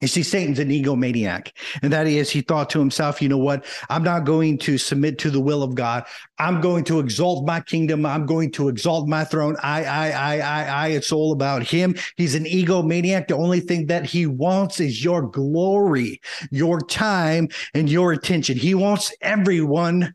You 0.00 0.08
see, 0.08 0.22
Satan's 0.22 0.58
an 0.58 0.68
egomaniac. 0.68 1.52
And 1.80 1.90
that 1.94 2.06
is, 2.06 2.28
he 2.28 2.42
thought 2.42 2.68
to 2.70 2.78
himself, 2.78 3.22
you 3.22 3.28
know 3.30 3.38
what? 3.38 3.64
I'm 3.88 4.02
not 4.02 4.26
going 4.26 4.58
to 4.58 4.76
submit 4.76 5.18
to 5.20 5.30
the 5.30 5.40
will 5.40 5.62
of 5.62 5.74
God. 5.74 6.04
I'm 6.38 6.60
going 6.60 6.84
to 6.84 7.00
exalt 7.00 7.46
my 7.46 7.60
kingdom. 7.60 8.04
I'm 8.04 8.26
going 8.26 8.52
to 8.52 8.68
exalt 8.68 9.08
my 9.08 9.24
throne. 9.24 9.56
I, 9.62 9.84
I, 9.84 10.10
I, 10.10 10.38
I, 10.40 10.64
I. 10.64 10.88
It's 10.88 11.10
all 11.10 11.32
about 11.32 11.62
him. 11.62 11.94
He's 12.18 12.34
an 12.34 12.44
egomaniac. 12.44 13.28
The 13.28 13.36
only 13.36 13.60
thing 13.60 13.86
that 13.86 14.04
he 14.04 14.26
wants 14.26 14.78
is 14.78 15.02
your 15.02 15.22
glory, 15.22 16.20
your 16.50 16.80
time, 16.82 17.48
and 17.72 17.88
your 17.88 18.12
attention. 18.12 18.58
He 18.58 18.74
wants 18.74 19.10
everyone 19.22 20.14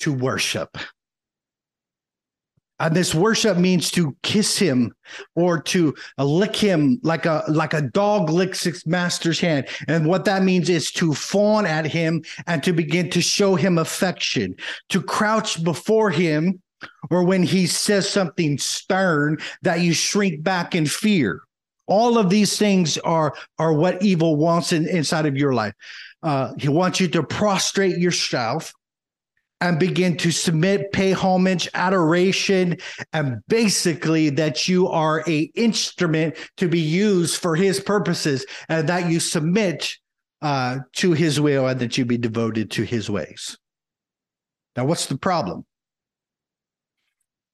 to 0.00 0.12
worship. 0.12 0.78
And 2.78 2.94
this 2.94 3.14
worship 3.14 3.56
means 3.56 3.90
to 3.92 4.14
kiss 4.22 4.58
him 4.58 4.94
or 5.34 5.60
to 5.62 5.94
uh, 6.18 6.24
lick 6.24 6.54
him 6.54 7.00
like 7.02 7.24
a 7.24 7.42
like 7.48 7.72
a 7.72 7.80
dog 7.80 8.28
licks 8.28 8.66
its 8.66 8.86
master's 8.86 9.40
hand. 9.40 9.68
And 9.88 10.06
what 10.06 10.26
that 10.26 10.42
means 10.42 10.68
is 10.68 10.90
to 10.92 11.14
fawn 11.14 11.64
at 11.64 11.86
him 11.86 12.22
and 12.46 12.62
to 12.64 12.72
begin 12.72 13.08
to 13.10 13.22
show 13.22 13.54
him 13.54 13.78
affection, 13.78 14.54
to 14.90 15.00
crouch 15.00 15.64
before 15.64 16.10
him, 16.10 16.60
or 17.10 17.24
when 17.24 17.42
he 17.42 17.66
says 17.66 18.08
something 18.08 18.58
stern 18.58 19.38
that 19.62 19.80
you 19.80 19.94
shrink 19.94 20.42
back 20.42 20.74
in 20.74 20.86
fear. 20.86 21.40
All 21.86 22.18
of 22.18 22.28
these 22.28 22.58
things 22.58 22.98
are 22.98 23.34
are 23.58 23.72
what 23.72 24.02
evil 24.02 24.36
wants 24.36 24.72
in, 24.72 24.86
inside 24.86 25.24
of 25.24 25.36
your 25.36 25.54
life. 25.54 25.72
Uh, 26.22 26.52
he 26.58 26.68
wants 26.68 27.00
you 27.00 27.08
to 27.08 27.22
prostrate 27.22 27.98
yourself 27.98 28.74
and 29.60 29.78
begin 29.78 30.16
to 30.18 30.30
submit, 30.30 30.92
pay 30.92 31.12
homage, 31.12 31.68
adoration, 31.74 32.76
and 33.12 33.40
basically 33.48 34.28
that 34.30 34.68
you 34.68 34.88
are 34.88 35.24
a 35.26 35.50
instrument 35.54 36.36
to 36.58 36.68
be 36.68 36.80
used 36.80 37.40
for 37.40 37.56
his 37.56 37.80
purposes 37.80 38.44
and 38.68 38.88
that 38.88 39.10
you 39.10 39.18
submit 39.18 39.96
uh, 40.42 40.78
to 40.92 41.12
his 41.12 41.40
will 41.40 41.66
and 41.66 41.80
that 41.80 41.96
you 41.96 42.04
be 42.04 42.18
devoted 42.18 42.70
to 42.70 42.82
his 42.82 43.08
ways. 43.08 43.56
Now, 44.76 44.84
what's 44.84 45.06
the 45.06 45.16
problem? 45.16 45.64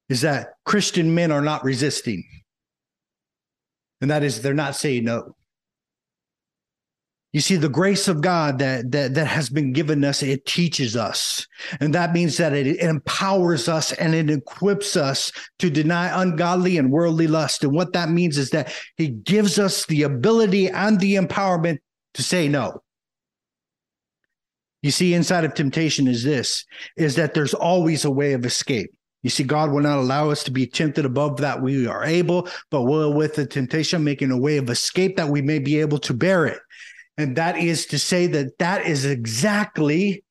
Is 0.09 0.23
that 0.23 0.55
Christian 0.65 1.15
men 1.15 1.31
are 1.31 1.41
not 1.41 1.63
resisting. 1.63 2.25
And 4.01 4.11
that 4.11 4.25
is, 4.25 4.43
they're 4.43 4.55
not 4.55 4.75
saying 4.75 5.05
no. 5.05 5.37
You 7.33 7.41
see, 7.41 7.57
the 7.57 7.69
grace 7.69 8.09
of 8.09 8.21
God 8.21 8.59
that, 8.59 8.91
that, 8.91 9.15
that 9.15 9.27
has 9.27 9.49
been 9.49 9.73
given 9.73 10.05
us, 10.05 10.23
it 10.23 10.45
teaches 10.45 10.97
us. 10.97 11.47
And 11.81 11.95
that 11.95 12.13
means 12.13 12.37
that 12.37 12.53
it, 12.53 12.79
empowers 12.81 13.71
us 13.71 13.93
and 13.93 14.15
it 14.15 14.29
equips 14.29 14.97
us 14.97 15.33
to 15.59 15.71
deny 15.71 16.23
ungodly 16.23 16.77
and 16.77 16.91
worldly 16.91 17.27
lust. 17.27 17.65
And 17.65 17.73
what 17.73 17.95
that 17.95 18.11
means 18.11 18.37
is 18.37 18.51
that 18.51 18.75
he 18.97 19.09
gives 19.09 19.59
us 19.59 19.87
the 19.87 20.03
ability 20.03 20.69
and 20.69 21.01
the 21.01 21.15
empowerment 21.15 21.79
to 22.15 22.23
say 22.23 22.49
no. 22.49 22.83
You 24.83 24.91
see, 24.91 25.15
inside 25.15 25.45
of 25.45 25.55
temptation 25.55 26.09
is 26.09 26.25
this, 26.25 26.67
is 26.97 27.15
that 27.17 27.33
there's 27.33 27.55
always 27.55 28.05
a 28.05 28.11
way 28.11 28.35
of 28.35 28.45
escape. 28.45 28.91
You 29.23 29.31
see, 29.31 29.45
God 29.45 29.71
will 29.71 29.81
not 29.81 29.99
allow 29.99 30.31
us 30.31 30.43
to 30.45 30.51
be 30.51 30.67
tempted 30.67 31.05
above 31.05 31.39
that 31.39 31.63
we 31.63 31.87
are 31.87 32.05
able, 32.05 32.49
but 32.71 32.83
will 32.83 33.15
with 33.15 33.37
the 33.37 33.47
temptation 33.47 34.03
making 34.03 34.33
a 34.33 34.39
way 34.39 34.57
of 34.59 34.69
escape 34.69 35.17
that 35.17 35.29
we 35.29 35.41
may 35.41 35.61
be 35.61 35.81
able 35.81 35.99
to 36.01 36.13
bear 36.13 36.47
it. 36.47 36.59
And 37.23 37.37
that 37.37 37.57
is 37.57 37.87
to 37.87 37.99
say 37.99 38.27
that 38.27 38.59
that 38.59 38.85
is 38.85 39.05
exactly 39.05 40.25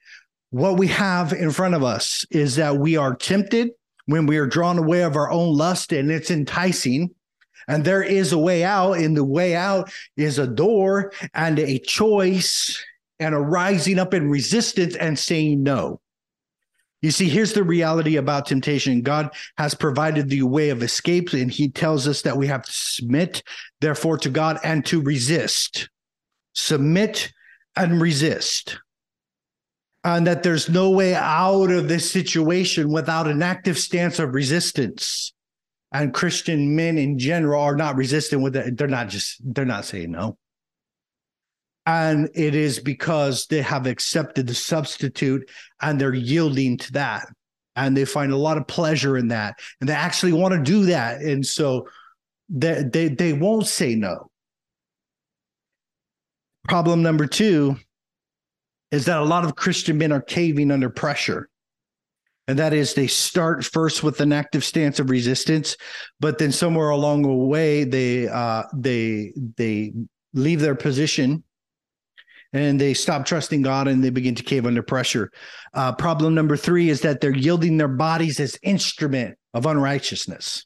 what 0.49 0.77
we 0.77 0.87
have 0.87 1.31
in 1.31 1.51
front 1.51 1.73
of 1.73 1.83
us 1.83 2.25
is 2.29 2.57
that 2.57 2.77
we 2.77 2.97
are 2.97 3.15
tempted 3.15 3.69
when 4.07 4.25
we 4.25 4.37
are 4.37 4.45
drawn 4.45 4.77
away 4.77 5.03
of 5.03 5.15
our 5.15 5.31
own 5.31 5.55
lust 5.55 5.93
and 5.93 6.11
it's 6.11 6.29
enticing. 6.29 7.15
And 7.69 7.85
there 7.85 8.03
is 8.03 8.33
a 8.33 8.37
way 8.37 8.65
out, 8.65 8.97
and 8.97 9.15
the 9.15 9.23
way 9.23 9.55
out 9.55 9.93
is 10.17 10.37
a 10.37 10.47
door 10.47 11.13
and 11.33 11.59
a 11.59 11.79
choice 11.79 12.83
and 13.19 13.33
a 13.33 13.39
rising 13.39 13.97
up 13.97 14.13
in 14.13 14.29
resistance 14.29 14.95
and 14.95 15.17
saying 15.17 15.63
no. 15.63 16.01
You 17.01 17.11
see, 17.11 17.29
here's 17.29 17.53
the 17.53 17.63
reality 17.63 18.17
about 18.17 18.47
temptation 18.47 19.01
God 19.01 19.29
has 19.57 19.73
provided 19.73 20.27
the 20.27 20.43
way 20.43 20.71
of 20.71 20.83
escape, 20.83 21.31
and 21.31 21.49
He 21.51 21.69
tells 21.69 22.07
us 22.07 22.23
that 22.23 22.35
we 22.35 22.47
have 22.47 22.63
to 22.63 22.71
submit, 22.73 23.43
therefore, 23.79 24.17
to 24.17 24.29
God 24.29 24.59
and 24.63 24.85
to 24.87 25.01
resist 25.01 25.87
submit 26.53 27.31
and 27.75 28.01
resist 28.01 28.77
and 30.03 30.25
that 30.25 30.43
there's 30.43 30.69
no 30.69 30.89
way 30.89 31.13
out 31.13 31.69
of 31.69 31.87
this 31.87 32.11
situation 32.11 32.91
without 32.91 33.27
an 33.27 33.41
active 33.43 33.77
stance 33.77 34.19
of 34.19 34.33
resistance. 34.33 35.33
And 35.93 36.13
christian 36.13 36.75
men 36.75 36.97
in 36.97 37.19
general 37.19 37.61
are 37.61 37.75
not 37.75 37.97
resistant 37.97 38.41
with 38.41 38.55
it 38.55 38.77
they're 38.77 38.87
not 38.87 39.09
just 39.09 39.41
they're 39.43 39.65
not 39.65 39.85
saying 39.85 40.11
no. 40.11 40.37
And 41.85 42.29
it 42.33 42.55
is 42.55 42.79
because 42.79 43.47
they 43.47 43.61
have 43.61 43.87
accepted 43.87 44.47
the 44.47 44.53
substitute 44.53 45.49
and 45.81 45.99
they're 45.99 46.13
yielding 46.13 46.77
to 46.77 46.91
that. 46.93 47.25
And 47.75 47.97
they 47.97 48.05
find 48.05 48.31
a 48.31 48.37
lot 48.37 48.57
of 48.57 48.67
pleasure 48.67 49.17
in 49.17 49.29
that. 49.29 49.55
And 49.79 49.89
they 49.89 49.93
actually 49.93 50.33
want 50.33 50.53
to 50.53 50.61
do 50.61 50.85
that. 50.85 51.21
And 51.21 51.45
so 51.45 51.87
they 52.49 52.83
they, 52.83 53.09
they 53.09 53.33
won't 53.33 53.67
say 53.67 53.95
no 53.95 54.30
Problem 56.67 57.01
number 57.01 57.25
two 57.25 57.77
is 58.91 59.05
that 59.05 59.19
a 59.19 59.25
lot 59.25 59.45
of 59.45 59.55
Christian 59.55 59.97
men 59.97 60.11
are 60.11 60.21
caving 60.21 60.71
under 60.71 60.89
pressure. 60.89 61.49
And 62.47 62.59
that 62.59 62.73
is 62.73 62.93
they 62.93 63.07
start 63.07 63.63
first 63.63 64.03
with 64.03 64.19
an 64.19 64.33
active 64.33 64.63
stance 64.63 64.99
of 64.99 65.09
resistance, 65.09 65.77
but 66.19 66.37
then 66.37 66.51
somewhere 66.51 66.89
along 66.89 67.21
the 67.21 67.29
way 67.29 67.83
they 67.83 68.27
uh, 68.27 68.63
they 68.73 69.33
they 69.57 69.93
leave 70.33 70.59
their 70.59 70.75
position 70.75 71.43
and 72.53 72.81
they 72.81 72.93
stop 72.93 73.25
trusting 73.25 73.61
God 73.61 73.87
and 73.87 74.03
they 74.03 74.09
begin 74.09 74.35
to 74.35 74.43
cave 74.43 74.65
under 74.65 74.83
pressure. 74.83 75.31
Uh, 75.73 75.93
problem 75.93 76.35
number 76.35 76.57
three 76.57 76.89
is 76.89 77.01
that 77.01 77.21
they're 77.21 77.35
yielding 77.35 77.77
their 77.77 77.87
bodies 77.87 78.39
as 78.39 78.59
instrument 78.63 79.37
of 79.53 79.65
unrighteousness. 79.65 80.65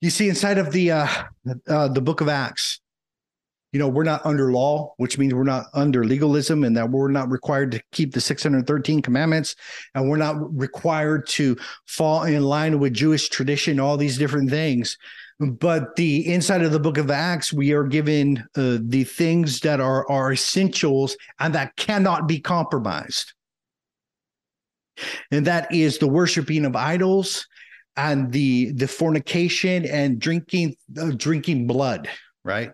You 0.00 0.10
see, 0.10 0.28
inside 0.28 0.58
of 0.58 0.72
the 0.72 0.92
uh, 0.92 1.08
uh, 1.68 1.88
the 1.88 2.00
book 2.00 2.20
of 2.20 2.28
Acts, 2.28 2.80
you 3.74 3.80
know, 3.80 3.88
we're 3.88 4.04
not 4.04 4.24
under 4.24 4.52
law, 4.52 4.94
which 4.98 5.18
means 5.18 5.34
we're 5.34 5.42
not 5.42 5.66
under 5.74 6.04
legalism 6.04 6.62
and 6.62 6.76
that 6.76 6.88
we're 6.88 7.10
not 7.10 7.28
required 7.28 7.72
to 7.72 7.82
keep 7.90 8.14
the 8.14 8.20
613 8.20 9.02
commandments 9.02 9.56
and 9.96 10.08
we're 10.08 10.16
not 10.16 10.36
required 10.56 11.26
to 11.26 11.56
fall 11.84 12.22
in 12.22 12.44
line 12.44 12.78
with 12.78 12.94
Jewish 12.94 13.28
tradition, 13.28 13.80
all 13.80 13.96
these 13.96 14.16
different 14.16 14.48
things. 14.48 14.96
But 15.40 15.96
the 15.96 16.24
inside 16.32 16.62
of 16.62 16.70
the 16.70 16.78
book 16.78 16.98
of 16.98 17.10
Acts, 17.10 17.52
we 17.52 17.72
are 17.72 17.82
given 17.82 18.38
uh, 18.56 18.78
the 18.80 19.02
things 19.02 19.58
that 19.60 19.80
are, 19.80 20.08
are 20.08 20.32
essentials 20.32 21.16
and 21.40 21.52
that 21.56 21.74
cannot 21.74 22.28
be 22.28 22.38
compromised. 22.38 23.32
And 25.32 25.48
that 25.48 25.74
is 25.74 25.98
the 25.98 26.06
worshiping 26.06 26.64
of 26.64 26.76
idols 26.76 27.48
and 27.96 28.30
the 28.30 28.70
the 28.72 28.86
fornication 28.86 29.84
and 29.84 30.20
drinking 30.20 30.76
uh, 30.96 31.10
drinking 31.16 31.66
blood, 31.66 32.08
right? 32.44 32.70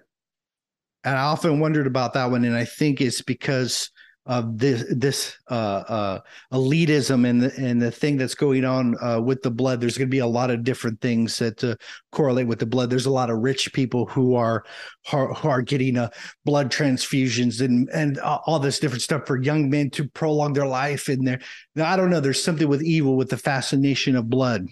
And 1.04 1.16
I 1.16 1.23
often 1.23 1.61
wondered 1.61 1.87
about 1.87 2.14
that 2.14 2.30
one, 2.30 2.45
and 2.45 2.57
I 2.57 2.64
think 2.64 3.00
it's 3.00 3.23
because 3.23 3.90
of 4.26 4.59
this 4.59 4.85
this 4.90 5.37
uh, 5.50 5.83
uh, 5.88 6.21
elitism 6.52 7.26
and 7.26 7.42
the 7.42 7.52
and 7.57 7.80
the 7.80 7.90
thing 7.90 8.16
that's 8.16 8.35
going 8.35 8.64
on 8.64 8.95
uh, 9.02 9.21
with 9.21 9.42
the 9.42 9.50
blood. 9.50 9.80
There's 9.80 9.97
going 9.97 10.09
to 10.09 10.11
be 10.11 10.19
a 10.19 10.26
lot 10.26 10.50
of 10.50 10.62
different 10.62 11.00
things 11.00 11.38
that 11.38 11.64
uh, 11.64 11.75
correlate 12.12 12.47
with 12.47 12.59
the 12.59 12.66
blood. 12.66 12.90
There's 12.90 13.07
a 13.07 13.11
lot 13.11 13.30
of 13.30 13.38
rich 13.38 13.73
people 13.73 14.07
who 14.07 14.35
are 14.35 14.64
who 15.11 15.49
are 15.49 15.62
getting 15.62 15.97
uh, 15.97 16.11
blood 16.45 16.71
transfusions 16.71 17.61
and 17.61 17.88
and 17.90 18.19
all 18.19 18.59
this 18.59 18.78
different 18.78 19.02
stuff 19.02 19.26
for 19.26 19.42
young 19.42 19.71
men 19.71 19.90
to 19.90 20.09
prolong 20.11 20.52
their 20.52 20.66
life. 20.66 21.09
And 21.09 21.26
there, 21.26 21.40
I 21.83 21.97
don't 21.97 22.11
know. 22.11 22.21
There's 22.21 22.45
something 22.45 22.69
with 22.69 22.83
evil 22.83 23.16
with 23.16 23.30
the 23.30 23.38
fascination 23.38 24.16
of 24.16 24.28
blood. 24.28 24.66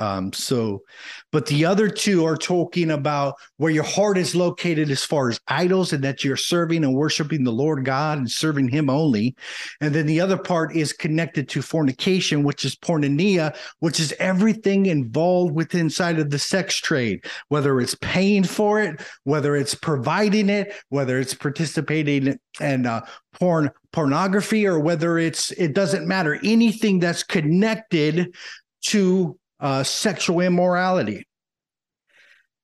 Um, 0.00 0.32
so, 0.32 0.82
but 1.30 1.46
the 1.46 1.66
other 1.66 1.88
two 1.88 2.24
are 2.24 2.36
talking 2.36 2.90
about 2.90 3.34
where 3.58 3.70
your 3.70 3.84
heart 3.84 4.16
is 4.16 4.34
located 4.34 4.90
as 4.90 5.04
far 5.04 5.28
as 5.28 5.38
idols 5.46 5.92
and 5.92 6.02
that 6.02 6.24
you're 6.24 6.38
serving 6.38 6.84
and 6.84 6.94
worshiping 6.94 7.44
the 7.44 7.52
Lord 7.52 7.84
God 7.84 8.16
and 8.16 8.30
serving 8.30 8.68
Him 8.68 8.88
only. 8.88 9.36
And 9.82 9.94
then 9.94 10.06
the 10.06 10.20
other 10.20 10.38
part 10.38 10.74
is 10.74 10.94
connected 10.94 11.50
to 11.50 11.60
fornication, 11.60 12.42
which 12.42 12.64
is 12.64 12.74
porneia, 12.74 13.54
which 13.80 14.00
is 14.00 14.14
everything 14.18 14.86
involved 14.86 15.54
with 15.54 15.74
inside 15.74 16.18
of 16.18 16.30
the 16.30 16.38
sex 16.38 16.76
trade, 16.76 17.24
whether 17.48 17.78
it's 17.78 17.94
paying 17.96 18.44
for 18.44 18.80
it, 18.80 19.02
whether 19.24 19.54
it's 19.54 19.74
providing 19.74 20.48
it, 20.48 20.74
whether 20.88 21.18
it's 21.18 21.34
participating 21.34 22.38
in 22.58 22.86
uh, 22.86 23.04
porn 23.34 23.70
pornography, 23.92 24.66
or 24.66 24.80
whether 24.80 25.18
it's 25.18 25.50
it 25.52 25.74
doesn't 25.74 26.08
matter 26.08 26.40
anything 26.42 27.00
that's 27.00 27.22
connected 27.22 28.34
to 28.82 29.38
uh, 29.60 29.82
sexual 29.82 30.40
immorality. 30.40 31.26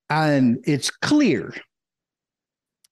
And 0.09 0.59
it's 0.65 0.89
clear 0.89 1.53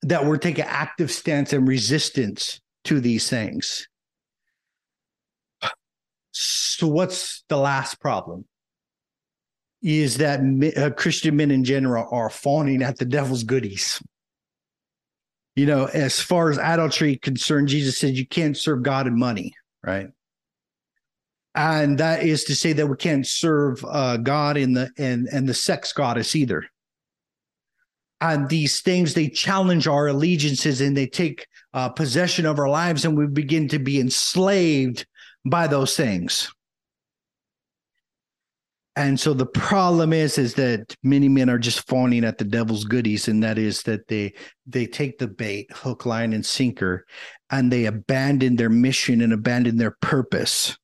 that 0.04 0.26
we're 0.26 0.38
taking 0.38 0.66
active 0.66 1.12
stance 1.12 1.54
and 1.54 1.68
resistance 1.68 2.60
to 2.86 3.00
these 3.00 3.30
things. 3.30 3.88
So, 6.32 6.88
what's 6.88 7.44
the 7.48 7.58
last 7.58 8.00
problem? 8.02 8.46
is 9.86 10.18
that 10.18 10.40
uh, 10.78 10.90
Christian 10.90 11.36
men 11.36 11.52
in 11.52 11.64
general 11.64 12.08
are 12.12 12.32
fawning 12.32 12.82
at 12.82 12.98
the 12.98 13.06
devil's 13.06 13.44
goodies. 13.44 14.02
You 15.56 15.68
know, 15.68 15.86
as 15.86 16.20
far 16.20 16.50
as 16.50 16.58
adultery 16.58 17.18
concerned, 17.18 17.68
Jesus 17.68 18.00
said 18.00 18.16
you 18.16 18.28
can't 18.28 18.58
serve 18.58 18.82
God 18.82 19.06
and 19.06 19.16
money, 19.16 19.54
right? 19.84 20.08
And 21.56 21.98
that 22.00 22.24
is 22.24 22.44
to 22.46 22.56
say 22.56 22.74
that 22.74 22.88
we 22.88 22.98
can't 22.98 23.26
serve 23.26 23.84
uh, 23.86 24.18
God 24.18 24.58
in 24.58 24.74
the 24.74 24.92
and 24.98 25.28
and 25.32 25.48
the 25.48 25.54
sex 25.54 25.94
goddess 25.94 26.36
either. 26.36 26.66
And 28.20 28.50
these 28.50 28.82
things 28.82 29.14
they 29.14 29.30
challenge 29.30 29.88
our 29.88 30.08
allegiances 30.08 30.82
and 30.82 30.96
they 30.96 31.08
take 31.08 31.48
uh, 31.74 31.90
possession 31.90 32.46
of 32.46 32.60
our 32.60 32.68
lives, 32.68 33.06
and 33.06 33.18
we 33.18 33.28
begin 33.28 33.70
to 33.70 33.80
be 33.80 34.00
enslaved 34.00 35.06
by 35.46 35.68
those 35.68 35.96
things. 35.96 36.52
And 38.98 39.20
so 39.20 39.34
the 39.34 39.46
problem 39.46 40.14
is, 40.14 40.38
is 40.38 40.54
that 40.54 40.96
many 41.04 41.28
men 41.28 41.50
are 41.50 41.60
just 41.60 41.86
fawning 41.88 42.24
at 42.24 42.38
the 42.38 42.46
devil's 42.46 42.86
goodies, 42.86 43.28
and 43.28 43.44
that 43.44 43.58
is 43.58 43.84
that 43.84 44.08
they 44.08 44.34
they 44.66 44.88
take 44.88 45.20
the 45.20 45.28
bait, 45.28 45.72
hook, 45.72 46.06
line, 46.06 46.34
and 46.34 46.46
sinker, 46.46 47.06
and 47.50 47.72
they 47.72 47.86
abandon 47.86 48.56
their 48.56 48.70
mission 48.70 49.22
and 49.22 49.32
abandon 49.32 49.78
their 49.78 49.98
purpose. 50.02 50.78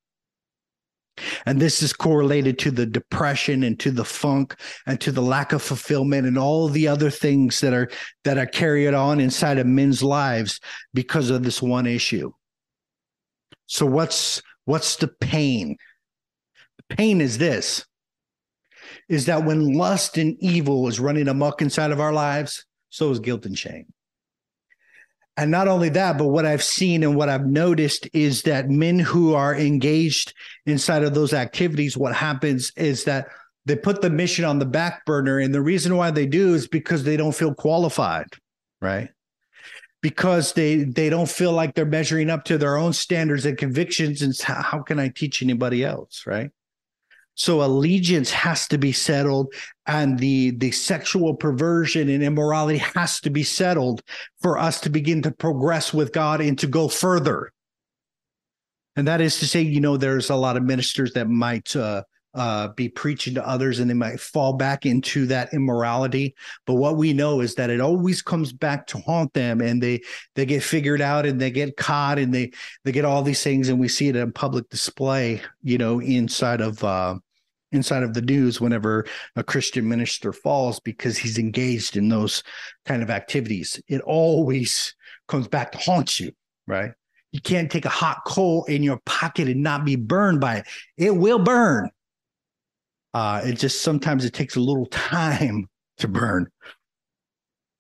And 1.46 1.60
this 1.60 1.82
is 1.82 1.94
correlated 1.94 2.58
to 2.60 2.72
the 2.72 2.86
depression 2.86 3.64
and 3.64 3.80
to 3.80 3.92
the 3.92 4.06
funk 4.06 4.56
and 4.86 5.00
to 5.02 5.12
the 5.12 5.22
lack 5.22 5.54
of 5.54 5.62
fulfillment 5.62 6.28
and 6.28 6.38
all 6.38 6.68
the 6.68 6.88
other 6.88 7.10
things 7.10 7.62
that 7.62 7.74
are 7.74 7.90
that 8.24 8.38
are 8.38 8.46
carried 8.46 8.94
on 8.94 9.20
inside 9.20 9.58
of 9.58 9.68
men's 9.68 10.04
lives 10.04 10.60
because 10.94 11.30
of 11.30 11.44
this 11.44 11.62
one 11.62 11.88
issue. 11.88 12.32
So 13.68 13.86
what's 13.86 14.42
what's 14.66 14.96
the 14.98 15.08
pain? 15.08 15.78
The 16.78 16.96
pain 16.96 17.22
is 17.22 17.38
this 17.38 17.86
is 19.10 19.26
that 19.26 19.46
when 19.46 19.74
lust 19.74 20.18
and 20.18 20.38
evil 20.40 20.88
is 20.88 21.00
running 21.00 21.28
amok 21.28 21.62
inside 21.62 21.92
of 21.92 22.00
our 22.00 22.14
lives, 22.14 22.66
so 22.90 23.12
is 23.12 23.20
guilt 23.20 23.46
and 23.46 23.58
shame. 23.58 23.86
And 25.42 25.50
not 25.50 25.68
only 25.68 25.90
that, 25.90 26.20
but 26.20 26.28
what 26.28 26.46
I've 26.46 26.62
seen 26.62 27.02
and 27.02 27.16
what 27.16 27.28
I've 27.28 27.48
noticed 27.48 28.08
is 28.14 28.44
that 28.44 28.70
men 28.70 29.00
who 29.00 29.34
are 29.34 29.56
engaged 29.56 30.36
inside 30.68 31.02
of 31.02 31.16
those 31.16 31.34
activities, 31.34 31.98
what 31.98 32.14
happens 32.14 32.72
is 32.78 33.06
that 33.06 33.28
they 33.66 33.76
put 33.76 34.04
the 34.04 34.12
mission 34.12 34.46
on 34.46 34.60
the 34.60 34.68
back 34.68 35.04
burner. 35.04 35.40
And 35.40 35.52
the 35.52 35.60
reason 35.64 35.98
why 35.98 36.12
they 36.12 36.28
do 36.28 36.54
is 36.54 36.68
because 36.68 37.04
they 37.04 37.18
don't 37.18 37.34
feel 37.34 37.56
qualified, 37.56 38.28
right? 38.82 39.10
Because 40.04 40.54
they 40.54 40.84
they 40.84 41.10
don't 41.10 41.28
feel 41.28 41.54
like 41.54 41.74
they're 41.74 41.86
measuring 41.86 42.30
up 42.30 42.46
to 42.46 42.60
their 42.60 42.78
own 42.78 42.94
standards 42.94 43.48
and 43.48 43.58
convictions. 43.58 44.22
And 44.22 44.40
how 44.40 44.84
can 44.84 45.00
I 45.00 45.10
teach 45.10 45.42
anybody 45.42 45.84
else, 45.84 46.28
right? 46.28 46.52
So 47.36 47.64
allegiance 47.64 48.32
has 48.32 48.68
to 48.68 48.78
be 48.78 48.92
settled, 48.92 49.54
and 49.88 50.20
the 50.20 50.52
the 50.52 50.72
sexual 50.72 51.36
perversion 51.36 52.10
and 52.10 52.24
immorality 52.24 52.80
has 52.80 53.20
to 53.22 53.30
be 53.30 53.44
settled 53.44 54.04
for 54.42 54.58
us 54.58 54.82
to 54.82 54.90
begin 54.90 55.22
to 55.24 55.32
progress 55.32 55.94
with 55.94 56.12
God 56.12 56.42
and 56.42 56.60
to 56.60 56.68
go 56.68 56.88
further. 56.88 57.52
And 58.96 59.08
that 59.08 59.22
is 59.22 59.40
to 59.40 59.48
say, 59.48 59.62
you 59.62 59.80
know, 59.80 59.96
there's 59.98 60.30
a 60.30 60.36
lot 60.36 60.58
of 60.58 60.64
ministers 60.64 61.14
that 61.14 61.30
might 61.30 61.74
uh, 61.76 62.04
uh, 62.34 62.70
be 62.70 62.88
preaching 62.88 63.36
to 63.36 63.48
others 63.48 63.80
and 63.80 63.90
they 63.90 63.96
might 63.96 64.20
fall 64.20 64.54
back 64.54 64.86
into 64.86 65.26
that 65.28 65.54
immorality. 65.54 66.36
But 66.66 66.76
what 66.76 66.98
we 66.98 67.14
know 67.14 67.42
is 67.42 67.56
that 67.56 67.70
it 67.70 67.82
always 67.82 68.22
comes 68.22 68.54
back 68.54 68.88
to 68.88 69.00
haunt 69.00 69.34
them 69.34 69.62
and 69.62 69.82
they 69.82 70.02
they 70.36 70.46
get 70.46 70.64
figured 70.64 71.02
out 71.02 71.26
and 71.26 71.40
they 71.40 71.52
get 71.52 71.78
caught 71.78 72.20
and 72.20 72.34
they 72.34 72.52
they 72.84 72.92
get 72.92 73.06
all 73.06 73.22
these 73.22 73.44
things 73.44 73.70
and 73.70 73.80
we 73.80 73.88
see 73.88 74.08
it 74.08 74.16
in 74.16 74.32
public 74.32 74.70
display, 74.70 75.42
you 75.62 75.78
know, 75.78 76.00
inside 76.00 76.62
of 76.62 76.84
uh 76.84 77.18
inside 77.74 78.04
of 78.04 78.14
the 78.14 78.22
news 78.22 78.60
whenever 78.60 79.06
a 79.36 79.44
Christian 79.44 79.88
minister 79.88 80.34
falls 80.34 80.80
because 80.80 81.18
he's 81.18 81.38
engaged 81.38 81.96
in 81.96 82.10
those 82.10 82.44
kind 82.86 83.02
of 83.02 83.10
activities. 83.10 83.82
It 83.88 84.02
always 84.02 84.96
comes 85.28 85.48
back 85.48 85.72
to 85.72 85.78
haunt 85.78 86.20
you, 86.20 86.32
right? 86.68 86.92
You 87.32 87.40
can't 87.40 87.72
take 87.72 87.86
a 87.86 87.90
hot 87.90 88.24
coal 88.26 88.66
in 88.66 88.84
your 88.84 89.00
pocket 89.06 89.48
and 89.48 89.64
not 89.64 89.86
be 89.86 89.96
burned 89.96 90.42
by 90.42 90.58
it. 90.58 90.66
It 90.98 91.16
will 91.16 91.40
burn 91.40 91.90
uh, 93.14 93.42
it 93.44 93.54
just 93.54 93.82
sometimes 93.82 94.26
it 94.26 94.34
takes 94.34 94.56
a 94.56 94.62
little 94.62 94.86
time 94.88 95.68
to 95.98 96.08
burn. 96.08 96.48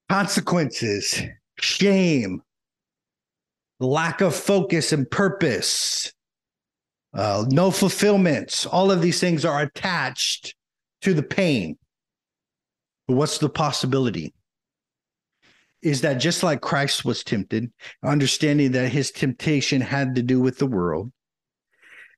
Consequences, 0.09 1.21
shame, 1.59 2.41
lack 3.79 4.21
of 4.21 4.35
focus 4.35 4.91
and 4.91 5.09
purpose, 5.09 6.11
uh, 7.13 7.45
no 7.49 7.71
fulfillments. 7.71 8.65
All 8.65 8.91
of 8.91 9.01
these 9.01 9.19
things 9.19 9.45
are 9.45 9.61
attached 9.61 10.55
to 11.01 11.13
the 11.13 11.23
pain. 11.23 11.77
But 13.07 13.15
what's 13.15 13.37
the 13.37 13.49
possibility? 13.49 14.33
Is 15.81 16.01
that 16.01 16.15
just 16.15 16.43
like 16.43 16.61
Christ 16.61 17.03
was 17.03 17.23
tempted, 17.23 17.71
understanding 18.03 18.71
that 18.73 18.91
his 18.91 19.11
temptation 19.11 19.81
had 19.81 20.15
to 20.15 20.21
do 20.21 20.39
with 20.39 20.59
the 20.59 20.67
world, 20.67 21.11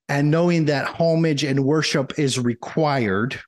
and 0.10 0.30
knowing 0.30 0.66
that 0.66 0.88
homage 0.88 1.44
and 1.44 1.64
worship 1.64 2.20
is 2.20 2.40
required, 2.40 3.40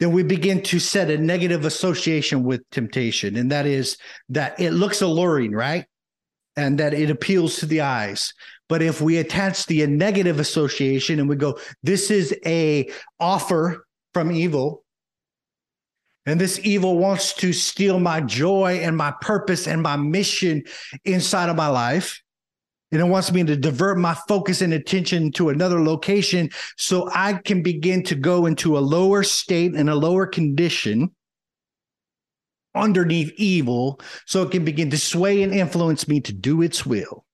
then 0.00 0.12
we 0.12 0.22
begin 0.22 0.62
to 0.62 0.78
set 0.78 1.10
a 1.10 1.18
negative 1.18 1.64
association 1.64 2.42
with 2.42 2.68
temptation. 2.70 3.36
And 3.36 3.50
that 3.52 3.66
is 3.66 3.96
that 4.30 4.58
it 4.58 4.72
looks 4.72 5.00
alluring, 5.00 5.52
right? 5.52 5.86
And 6.56 6.78
that 6.78 6.92
it 6.92 7.10
appeals 7.10 7.56
to 7.56 7.66
the 7.66 7.82
eyes. 7.82 8.34
But 8.68 8.82
if 8.82 9.00
we 9.00 9.18
attach 9.18 9.66
the 9.66 9.86
negative 9.86 10.40
association 10.40 11.20
and 11.20 11.28
we 11.28 11.36
go, 11.36 11.58
this 11.82 12.10
is 12.10 12.34
a 12.44 12.90
offer 13.20 13.86
from 14.12 14.32
evil, 14.32 14.84
and 16.26 16.40
this 16.40 16.60
evil 16.62 16.98
wants 16.98 17.34
to 17.34 17.52
steal 17.52 17.98
my 17.98 18.20
joy 18.20 18.80
and 18.82 18.96
my 18.96 19.12
purpose 19.20 19.66
and 19.66 19.82
my 19.82 19.96
mission 19.96 20.64
inside 21.04 21.48
of 21.48 21.56
my 21.56 21.68
life 21.68 22.22
and 22.92 23.00
it 23.00 23.04
wants 23.04 23.32
me 23.32 23.42
to 23.42 23.56
divert 23.56 23.98
my 23.98 24.14
focus 24.28 24.60
and 24.60 24.74
attention 24.74 25.32
to 25.32 25.48
another 25.48 25.82
location 25.82 26.50
so 26.76 27.08
I 27.12 27.32
can 27.32 27.62
begin 27.62 28.02
to 28.04 28.14
go 28.14 28.46
into 28.46 28.76
a 28.76 28.80
lower 28.80 29.22
state 29.22 29.74
and 29.74 29.88
a 29.88 29.94
lower 29.94 30.26
condition 30.26 31.10
underneath 32.74 33.32
evil 33.36 34.00
so 34.26 34.42
it 34.42 34.50
can 34.50 34.64
begin 34.64 34.90
to 34.90 34.98
sway 34.98 35.42
and 35.42 35.52
influence 35.52 36.06
me 36.06 36.20
to 36.20 36.32
do 36.32 36.62
its 36.62 36.86
will. 36.86 37.24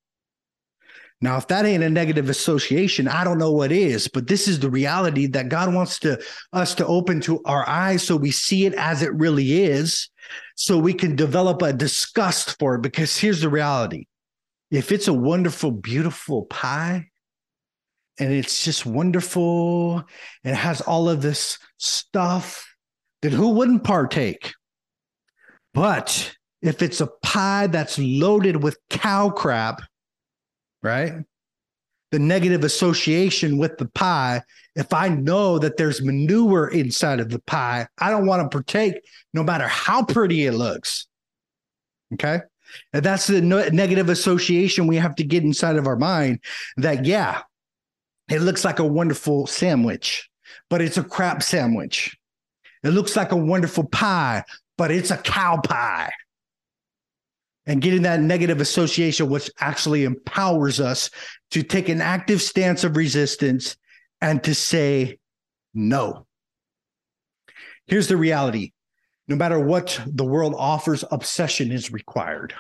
Now, 1.21 1.37
if 1.37 1.49
that 1.49 1.67
ain't 1.67 1.83
a 1.83 1.91
negative 1.91 2.29
association, 2.29 3.09
I 3.09 3.25
don't 3.25 3.39
know 3.39 3.51
what 3.51 3.73
is, 3.73 4.07
but 4.07 4.29
this 4.29 4.47
is 4.47 4.61
the 4.61 4.71
reality 4.71 5.27
that 5.27 5.49
God 5.49 5.75
wants 5.75 5.99
to 6.01 6.21
us 6.53 6.77
to 6.77 6.87
open 6.87 7.21
to 7.23 7.43
our 7.45 7.69
eyes 7.69 8.05
so 8.05 8.17
we 8.17 8.31
see 8.31 8.67
it 8.67 8.75
as 8.75 9.03
it 9.03 9.13
really 9.15 9.65
is, 9.65 10.11
so 10.55 10.79
we 10.79 10.95
can 10.95 11.17
develop 11.17 11.61
a 11.63 11.73
disgust 11.73 12.57
for 12.61 12.77
it. 12.77 12.83
Because 12.83 13.17
here's 13.17 13.41
the 13.41 13.49
reality 13.49 14.07
if 14.71 14.93
it's 14.93 15.09
a 15.09 15.13
wonderful, 15.13 15.71
beautiful 15.71 16.45
pie 16.47 17.07
and 18.19 18.33
it's 18.33 18.65
just 18.65 18.85
wonderful 18.85 19.99
and 20.45 20.55
it 20.55 20.57
has 20.57 20.81
all 20.81 21.09
of 21.09 21.23
this 21.23 21.59
stuff, 21.79 22.67
then 23.23 23.33
who 23.33 23.51
wouldn't 23.51 23.85
partake? 23.85 24.53
But 25.75 26.37
if 26.61 26.83
it's 26.83 27.01
a 27.01 27.09
pie 27.23 27.69
that's 27.69 27.99
loaded 27.99 28.63
with 28.63 28.79
cow 28.91 29.31
crap, 29.31 29.83
right? 30.83 31.13
The 32.11 32.19
negative 32.19 32.65
association 32.65 33.59
with 33.59 33.79
the 33.79 33.87
pie, 33.87 34.43
if 34.75 34.93
I 34.93 35.09
know 35.09 35.59
that 35.59 35.77
there's 35.77 36.03
manure 36.03 36.69
inside 36.69 37.21
of 37.21 37.29
the 37.29 37.41
pie, 37.41 37.87
I 37.99 38.11
don't 38.11 38.27
want 38.27 38.43
to 38.43 38.49
partake 38.49 38.95
no 39.35 39.43
matter 39.43 39.69
how 39.69 40.05
pretty 40.05 40.47
it 40.47 40.53
looks. 40.53 41.07
Okay. 42.15 42.41
And 42.93 43.05
that's 43.05 43.27
the 43.27 43.41
no- 43.41 43.69
negative 43.69 44.09
association 44.09 44.87
we 44.87 44.97
have 44.97 45.15
to 45.17 45.25
get 45.25 45.43
inside 45.43 45.77
of 45.77 45.87
our 45.87 45.97
mind 45.97 46.41
that, 46.77 47.05
yeah, 47.05 47.43
it 48.31 48.43
looks 48.43 48.65
like 48.65 48.79
a 48.79 48.85
wonderful 48.85 49.47
sandwich, 49.47 50.29
but 50.69 50.83
it's 50.83 50.99
a 50.99 51.05
crap 51.05 51.43
sandwich. 51.43 52.17
It 52.83 52.91
looks 52.91 53.17
like 53.17 53.33
a 53.33 53.37
wonderful 53.37 53.85
pie, 53.85 54.45
but 54.77 54.91
it's 54.91 55.11
a 55.11 55.17
cow 55.17 55.61
pie. 55.61 56.13
And 57.67 57.83
getting 57.83 58.03
that 58.03 58.21
negative 58.21 58.61
association, 58.61 59.29
which 59.29 59.51
actually 59.61 60.05
empowers 60.05 60.81
us 60.81 61.11
to 61.51 61.63
take 61.63 61.89
an 61.89 62.01
active 62.01 62.41
stance 62.41 62.85
of 62.85 62.97
resistance 62.97 63.77
and 64.21 64.43
to 64.45 64.55
say 64.55 65.19
no. 65.75 66.27
Here's 67.87 68.09
the 68.09 68.17
reality 68.17 68.73
no 69.29 69.37
matter 69.37 69.61
what 69.61 70.01
the 70.07 70.25
world 70.25 70.55
offers, 70.57 71.05
obsession 71.11 71.71
is 71.71 71.93
required. 71.93 72.55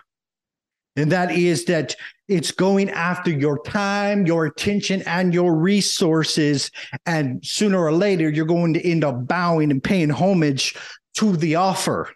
And 0.96 1.12
that 1.12 1.30
is 1.30 1.64
that 1.66 1.94
it's 2.26 2.50
going 2.50 2.90
after 2.90 3.30
your 3.30 3.62
time, 3.62 4.26
your 4.26 4.46
attention, 4.46 5.02
and 5.02 5.32
your 5.32 5.54
resources. 5.54 6.70
And 7.06 7.44
sooner 7.44 7.78
or 7.78 7.92
later, 7.92 8.28
you're 8.28 8.44
going 8.44 8.74
to 8.74 8.86
end 8.86 9.04
up 9.04 9.26
bowing 9.26 9.70
and 9.70 9.82
paying 9.82 10.10
homage 10.10 10.76
to 11.14 11.36
the 11.36 11.54
offer. 11.54 12.10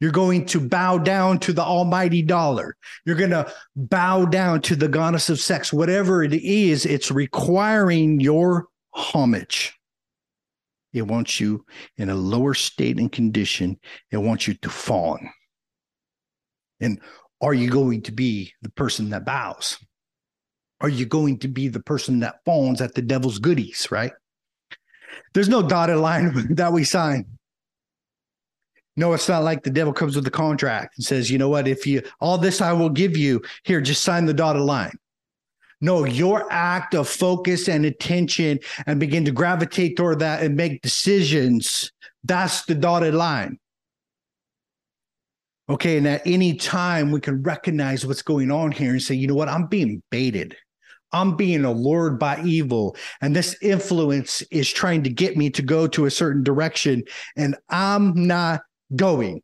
You're 0.00 0.12
going 0.12 0.46
to 0.46 0.60
bow 0.60 0.98
down 0.98 1.38
to 1.40 1.52
the 1.52 1.62
almighty 1.62 2.22
dollar. 2.22 2.76
You're 3.04 3.16
going 3.16 3.30
to 3.30 3.52
bow 3.76 4.24
down 4.24 4.62
to 4.62 4.76
the 4.76 4.88
goddess 4.88 5.28
of 5.28 5.38
sex. 5.38 5.72
Whatever 5.72 6.24
it 6.24 6.34
is, 6.34 6.86
it's 6.86 7.10
requiring 7.10 8.20
your 8.20 8.66
homage. 8.92 9.78
It 10.92 11.02
wants 11.02 11.40
you 11.40 11.64
in 11.96 12.10
a 12.10 12.14
lower 12.14 12.54
state 12.54 12.98
and 12.98 13.10
condition. 13.10 13.78
It 14.10 14.18
wants 14.18 14.46
you 14.46 14.54
to 14.54 14.70
fawn. 14.70 15.30
And 16.80 17.00
are 17.40 17.54
you 17.54 17.70
going 17.70 18.02
to 18.02 18.12
be 18.12 18.52
the 18.62 18.70
person 18.70 19.10
that 19.10 19.24
bows? 19.24 19.78
Are 20.80 20.88
you 20.88 21.06
going 21.06 21.38
to 21.40 21.48
be 21.48 21.68
the 21.68 21.82
person 21.82 22.20
that 22.20 22.40
fawns 22.44 22.80
at 22.80 22.94
the 22.94 23.02
devil's 23.02 23.38
goodies, 23.38 23.88
right? 23.90 24.12
There's 25.32 25.48
no 25.48 25.62
dotted 25.62 25.98
line 25.98 26.54
that 26.54 26.72
we 26.72 26.84
sign. 26.84 27.26
No, 28.96 29.14
it's 29.14 29.28
not 29.28 29.42
like 29.42 29.62
the 29.62 29.70
devil 29.70 29.92
comes 29.92 30.16
with 30.16 30.26
a 30.26 30.30
contract 30.30 30.98
and 30.98 31.04
says, 31.04 31.30
you 31.30 31.38
know 31.38 31.48
what, 31.48 31.66
if 31.66 31.86
you 31.86 32.02
all 32.20 32.36
this 32.36 32.60
I 32.60 32.72
will 32.72 32.90
give 32.90 33.16
you, 33.16 33.40
here, 33.64 33.80
just 33.80 34.02
sign 34.02 34.26
the 34.26 34.34
dotted 34.34 34.62
line. 34.62 34.92
No, 35.82 36.04
your 36.04 36.46
act 36.50 36.94
of 36.94 37.08
focus 37.08 37.68
and 37.68 37.84
attention 37.84 38.60
and 38.86 39.00
begin 39.00 39.24
to 39.24 39.32
gravitate 39.32 39.96
toward 39.96 40.20
that 40.20 40.44
and 40.44 40.54
make 40.54 40.80
decisions, 40.80 41.90
that's 42.22 42.64
the 42.64 42.76
dotted 42.76 43.14
line. 43.14 43.58
Okay, 45.68 45.98
and 45.98 46.06
at 46.06 46.22
any 46.24 46.54
time 46.54 47.10
we 47.10 47.20
can 47.20 47.42
recognize 47.42 48.06
what's 48.06 48.22
going 48.22 48.52
on 48.52 48.70
here 48.70 48.92
and 48.92 49.02
say, 49.02 49.16
you 49.16 49.26
know 49.26 49.34
what, 49.34 49.48
I'm 49.48 49.66
being 49.66 50.02
baited. 50.10 50.56
I'm 51.12 51.36
being 51.36 51.64
allured 51.64 52.18
by 52.18 52.40
evil, 52.42 52.96
and 53.20 53.36
this 53.36 53.56
influence 53.60 54.40
is 54.50 54.72
trying 54.72 55.02
to 55.02 55.10
get 55.10 55.36
me 55.36 55.50
to 55.50 55.62
go 55.62 55.86
to 55.88 56.06
a 56.06 56.10
certain 56.10 56.42
direction, 56.42 57.02
and 57.36 57.56
I'm 57.68 58.26
not 58.26 58.62
going. 58.94 59.42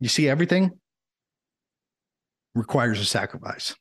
You 0.00 0.08
see, 0.08 0.28
everything 0.28 0.72
requires 2.54 3.00
a 3.00 3.04
sacrifice. 3.04 3.74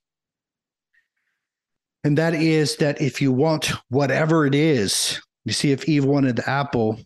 And 2.03 2.17
that 2.17 2.33
is 2.33 2.75
that 2.77 3.01
if 3.01 3.21
you 3.21 3.31
want 3.31 3.71
whatever 3.89 4.45
it 4.45 4.55
is, 4.55 5.21
you 5.45 5.53
see, 5.53 5.71
if 5.71 5.87
Eve 5.87 6.05
wanted 6.05 6.37
the 6.37 6.49
apple, 6.49 6.99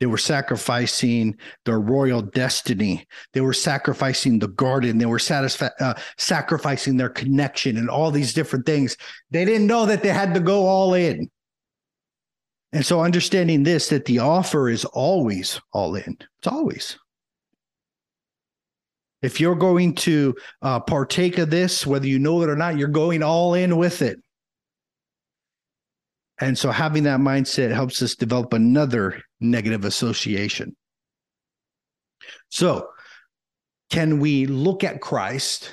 they 0.00 0.06
were 0.06 0.18
sacrificing 0.18 1.36
their 1.64 1.80
royal 1.80 2.22
destiny. 2.22 3.06
They 3.32 3.40
were 3.40 3.52
sacrificing 3.52 4.38
the 4.38 4.48
garden. 4.48 4.98
They 4.98 5.06
were 5.06 5.18
satisfi- 5.18 5.72
uh, 5.80 5.94
sacrificing 6.16 6.96
their 6.96 7.08
connection 7.08 7.76
and 7.76 7.90
all 7.90 8.10
these 8.10 8.32
different 8.32 8.64
things. 8.64 8.96
They 9.30 9.44
didn't 9.44 9.66
know 9.66 9.86
that 9.86 10.02
they 10.02 10.10
had 10.10 10.34
to 10.34 10.40
go 10.40 10.66
all 10.66 10.94
in. 10.94 11.28
And 12.72 12.84
so, 12.84 13.00
understanding 13.00 13.62
this, 13.62 13.88
that 13.88 14.04
the 14.04 14.18
offer 14.18 14.68
is 14.68 14.84
always 14.84 15.60
all 15.72 15.96
in, 15.96 16.18
it's 16.38 16.46
always. 16.46 16.98
If 19.22 19.40
you're 19.40 19.56
going 19.56 19.94
to 19.96 20.34
uh, 20.62 20.80
partake 20.80 21.38
of 21.38 21.50
this, 21.50 21.86
whether 21.86 22.06
you 22.06 22.18
know 22.18 22.42
it 22.42 22.48
or 22.48 22.56
not, 22.56 22.78
you're 22.78 22.88
going 22.88 23.22
all 23.22 23.54
in 23.54 23.76
with 23.76 24.02
it. 24.02 24.20
And 26.40 26.56
so, 26.56 26.70
having 26.70 27.02
that 27.04 27.18
mindset 27.18 27.72
helps 27.72 28.00
us 28.00 28.14
develop 28.14 28.52
another 28.52 29.20
negative 29.40 29.84
association. 29.84 30.76
So, 32.48 32.90
can 33.90 34.20
we 34.20 34.46
look 34.46 34.84
at 34.84 35.00
Christ 35.00 35.72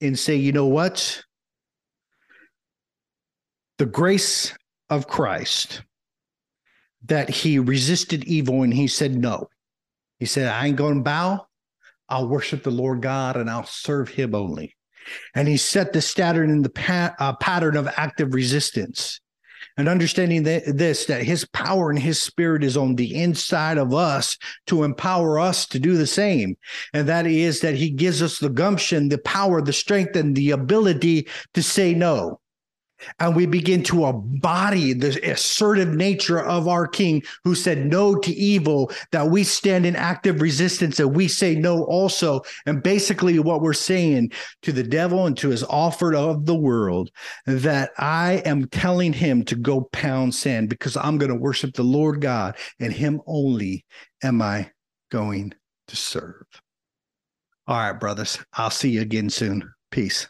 and 0.00 0.16
say, 0.16 0.36
you 0.36 0.52
know 0.52 0.66
what? 0.66 1.22
The 3.78 3.86
grace 3.86 4.56
of 4.88 5.08
Christ 5.08 5.82
that 7.06 7.28
he 7.28 7.58
resisted 7.58 8.24
evil 8.24 8.62
and 8.62 8.72
he 8.72 8.86
said 8.86 9.16
no. 9.16 9.48
He 10.18 10.26
said, 10.26 10.48
I 10.48 10.66
ain't 10.66 10.76
going 10.76 10.96
to 10.96 11.02
bow. 11.02 11.46
I'll 12.08 12.28
worship 12.28 12.62
the 12.62 12.70
Lord 12.70 13.02
God 13.02 13.36
and 13.36 13.48
I'll 13.48 13.66
serve 13.66 14.08
him 14.08 14.34
only. 14.34 14.74
And 15.34 15.48
he 15.48 15.56
set 15.56 15.92
the 15.92 16.00
standard 16.00 16.48
in 16.48 16.62
the 16.62 16.70
pa- 16.70 17.14
uh, 17.18 17.34
pattern 17.36 17.76
of 17.76 17.88
active 17.96 18.34
resistance 18.34 19.20
and 19.76 19.88
understanding 19.88 20.44
that 20.44 20.62
this 20.66 21.06
that 21.06 21.22
his 21.22 21.44
power 21.46 21.90
and 21.90 21.98
his 21.98 22.22
spirit 22.22 22.62
is 22.62 22.76
on 22.76 22.94
the 22.94 23.14
inside 23.14 23.78
of 23.78 23.92
us 23.92 24.36
to 24.66 24.84
empower 24.84 25.38
us 25.38 25.66
to 25.66 25.78
do 25.78 25.96
the 25.96 26.06
same 26.06 26.56
and 26.92 27.08
that 27.08 27.26
is 27.26 27.60
that 27.60 27.74
he 27.74 27.90
gives 27.90 28.22
us 28.22 28.38
the 28.38 28.48
gumption 28.48 29.08
the 29.08 29.18
power 29.18 29.60
the 29.60 29.72
strength 29.72 30.16
and 30.16 30.36
the 30.36 30.50
ability 30.50 31.26
to 31.52 31.62
say 31.62 31.94
no 31.94 32.40
and 33.18 33.34
we 33.34 33.46
begin 33.46 33.82
to 33.84 34.06
embody 34.06 34.92
the 34.92 35.18
assertive 35.30 35.88
nature 35.88 36.40
of 36.40 36.68
our 36.68 36.86
king 36.86 37.22
who 37.42 37.54
said 37.54 37.86
no 37.86 38.14
to 38.16 38.32
evil 38.32 38.90
that 39.12 39.28
we 39.28 39.44
stand 39.44 39.86
in 39.86 39.96
active 39.96 40.40
resistance 40.40 40.98
and 41.00 41.14
we 41.14 41.28
say 41.28 41.54
no 41.54 41.84
also. 41.84 42.40
And 42.66 42.82
basically 42.82 43.38
what 43.38 43.60
we're 43.60 43.72
saying 43.72 44.32
to 44.62 44.72
the 44.72 44.82
devil 44.82 45.26
and 45.26 45.36
to 45.38 45.48
his 45.48 45.64
offer 45.64 46.14
of 46.14 46.46
the 46.46 46.54
world 46.54 47.10
that 47.46 47.90
i 47.98 48.42
am 48.44 48.66
telling 48.68 49.12
him 49.12 49.44
to 49.44 49.54
go 49.54 49.82
pound 49.92 50.34
sand 50.34 50.68
because 50.68 50.96
i'm 50.96 51.18
going 51.18 51.30
to 51.30 51.36
worship 51.36 51.74
the 51.74 51.82
lord 51.82 52.20
god 52.20 52.56
and 52.80 52.92
him 52.92 53.20
only 53.26 53.84
am 54.22 54.40
i 54.42 54.70
going 55.10 55.52
to 55.86 55.96
serve. 55.96 56.44
All 57.66 57.76
right 57.76 57.92
brothers 57.98 58.38
i'll 58.54 58.70
see 58.70 58.90
you 58.90 59.02
again 59.02 59.30
soon. 59.30 59.72
Peace 59.90 60.26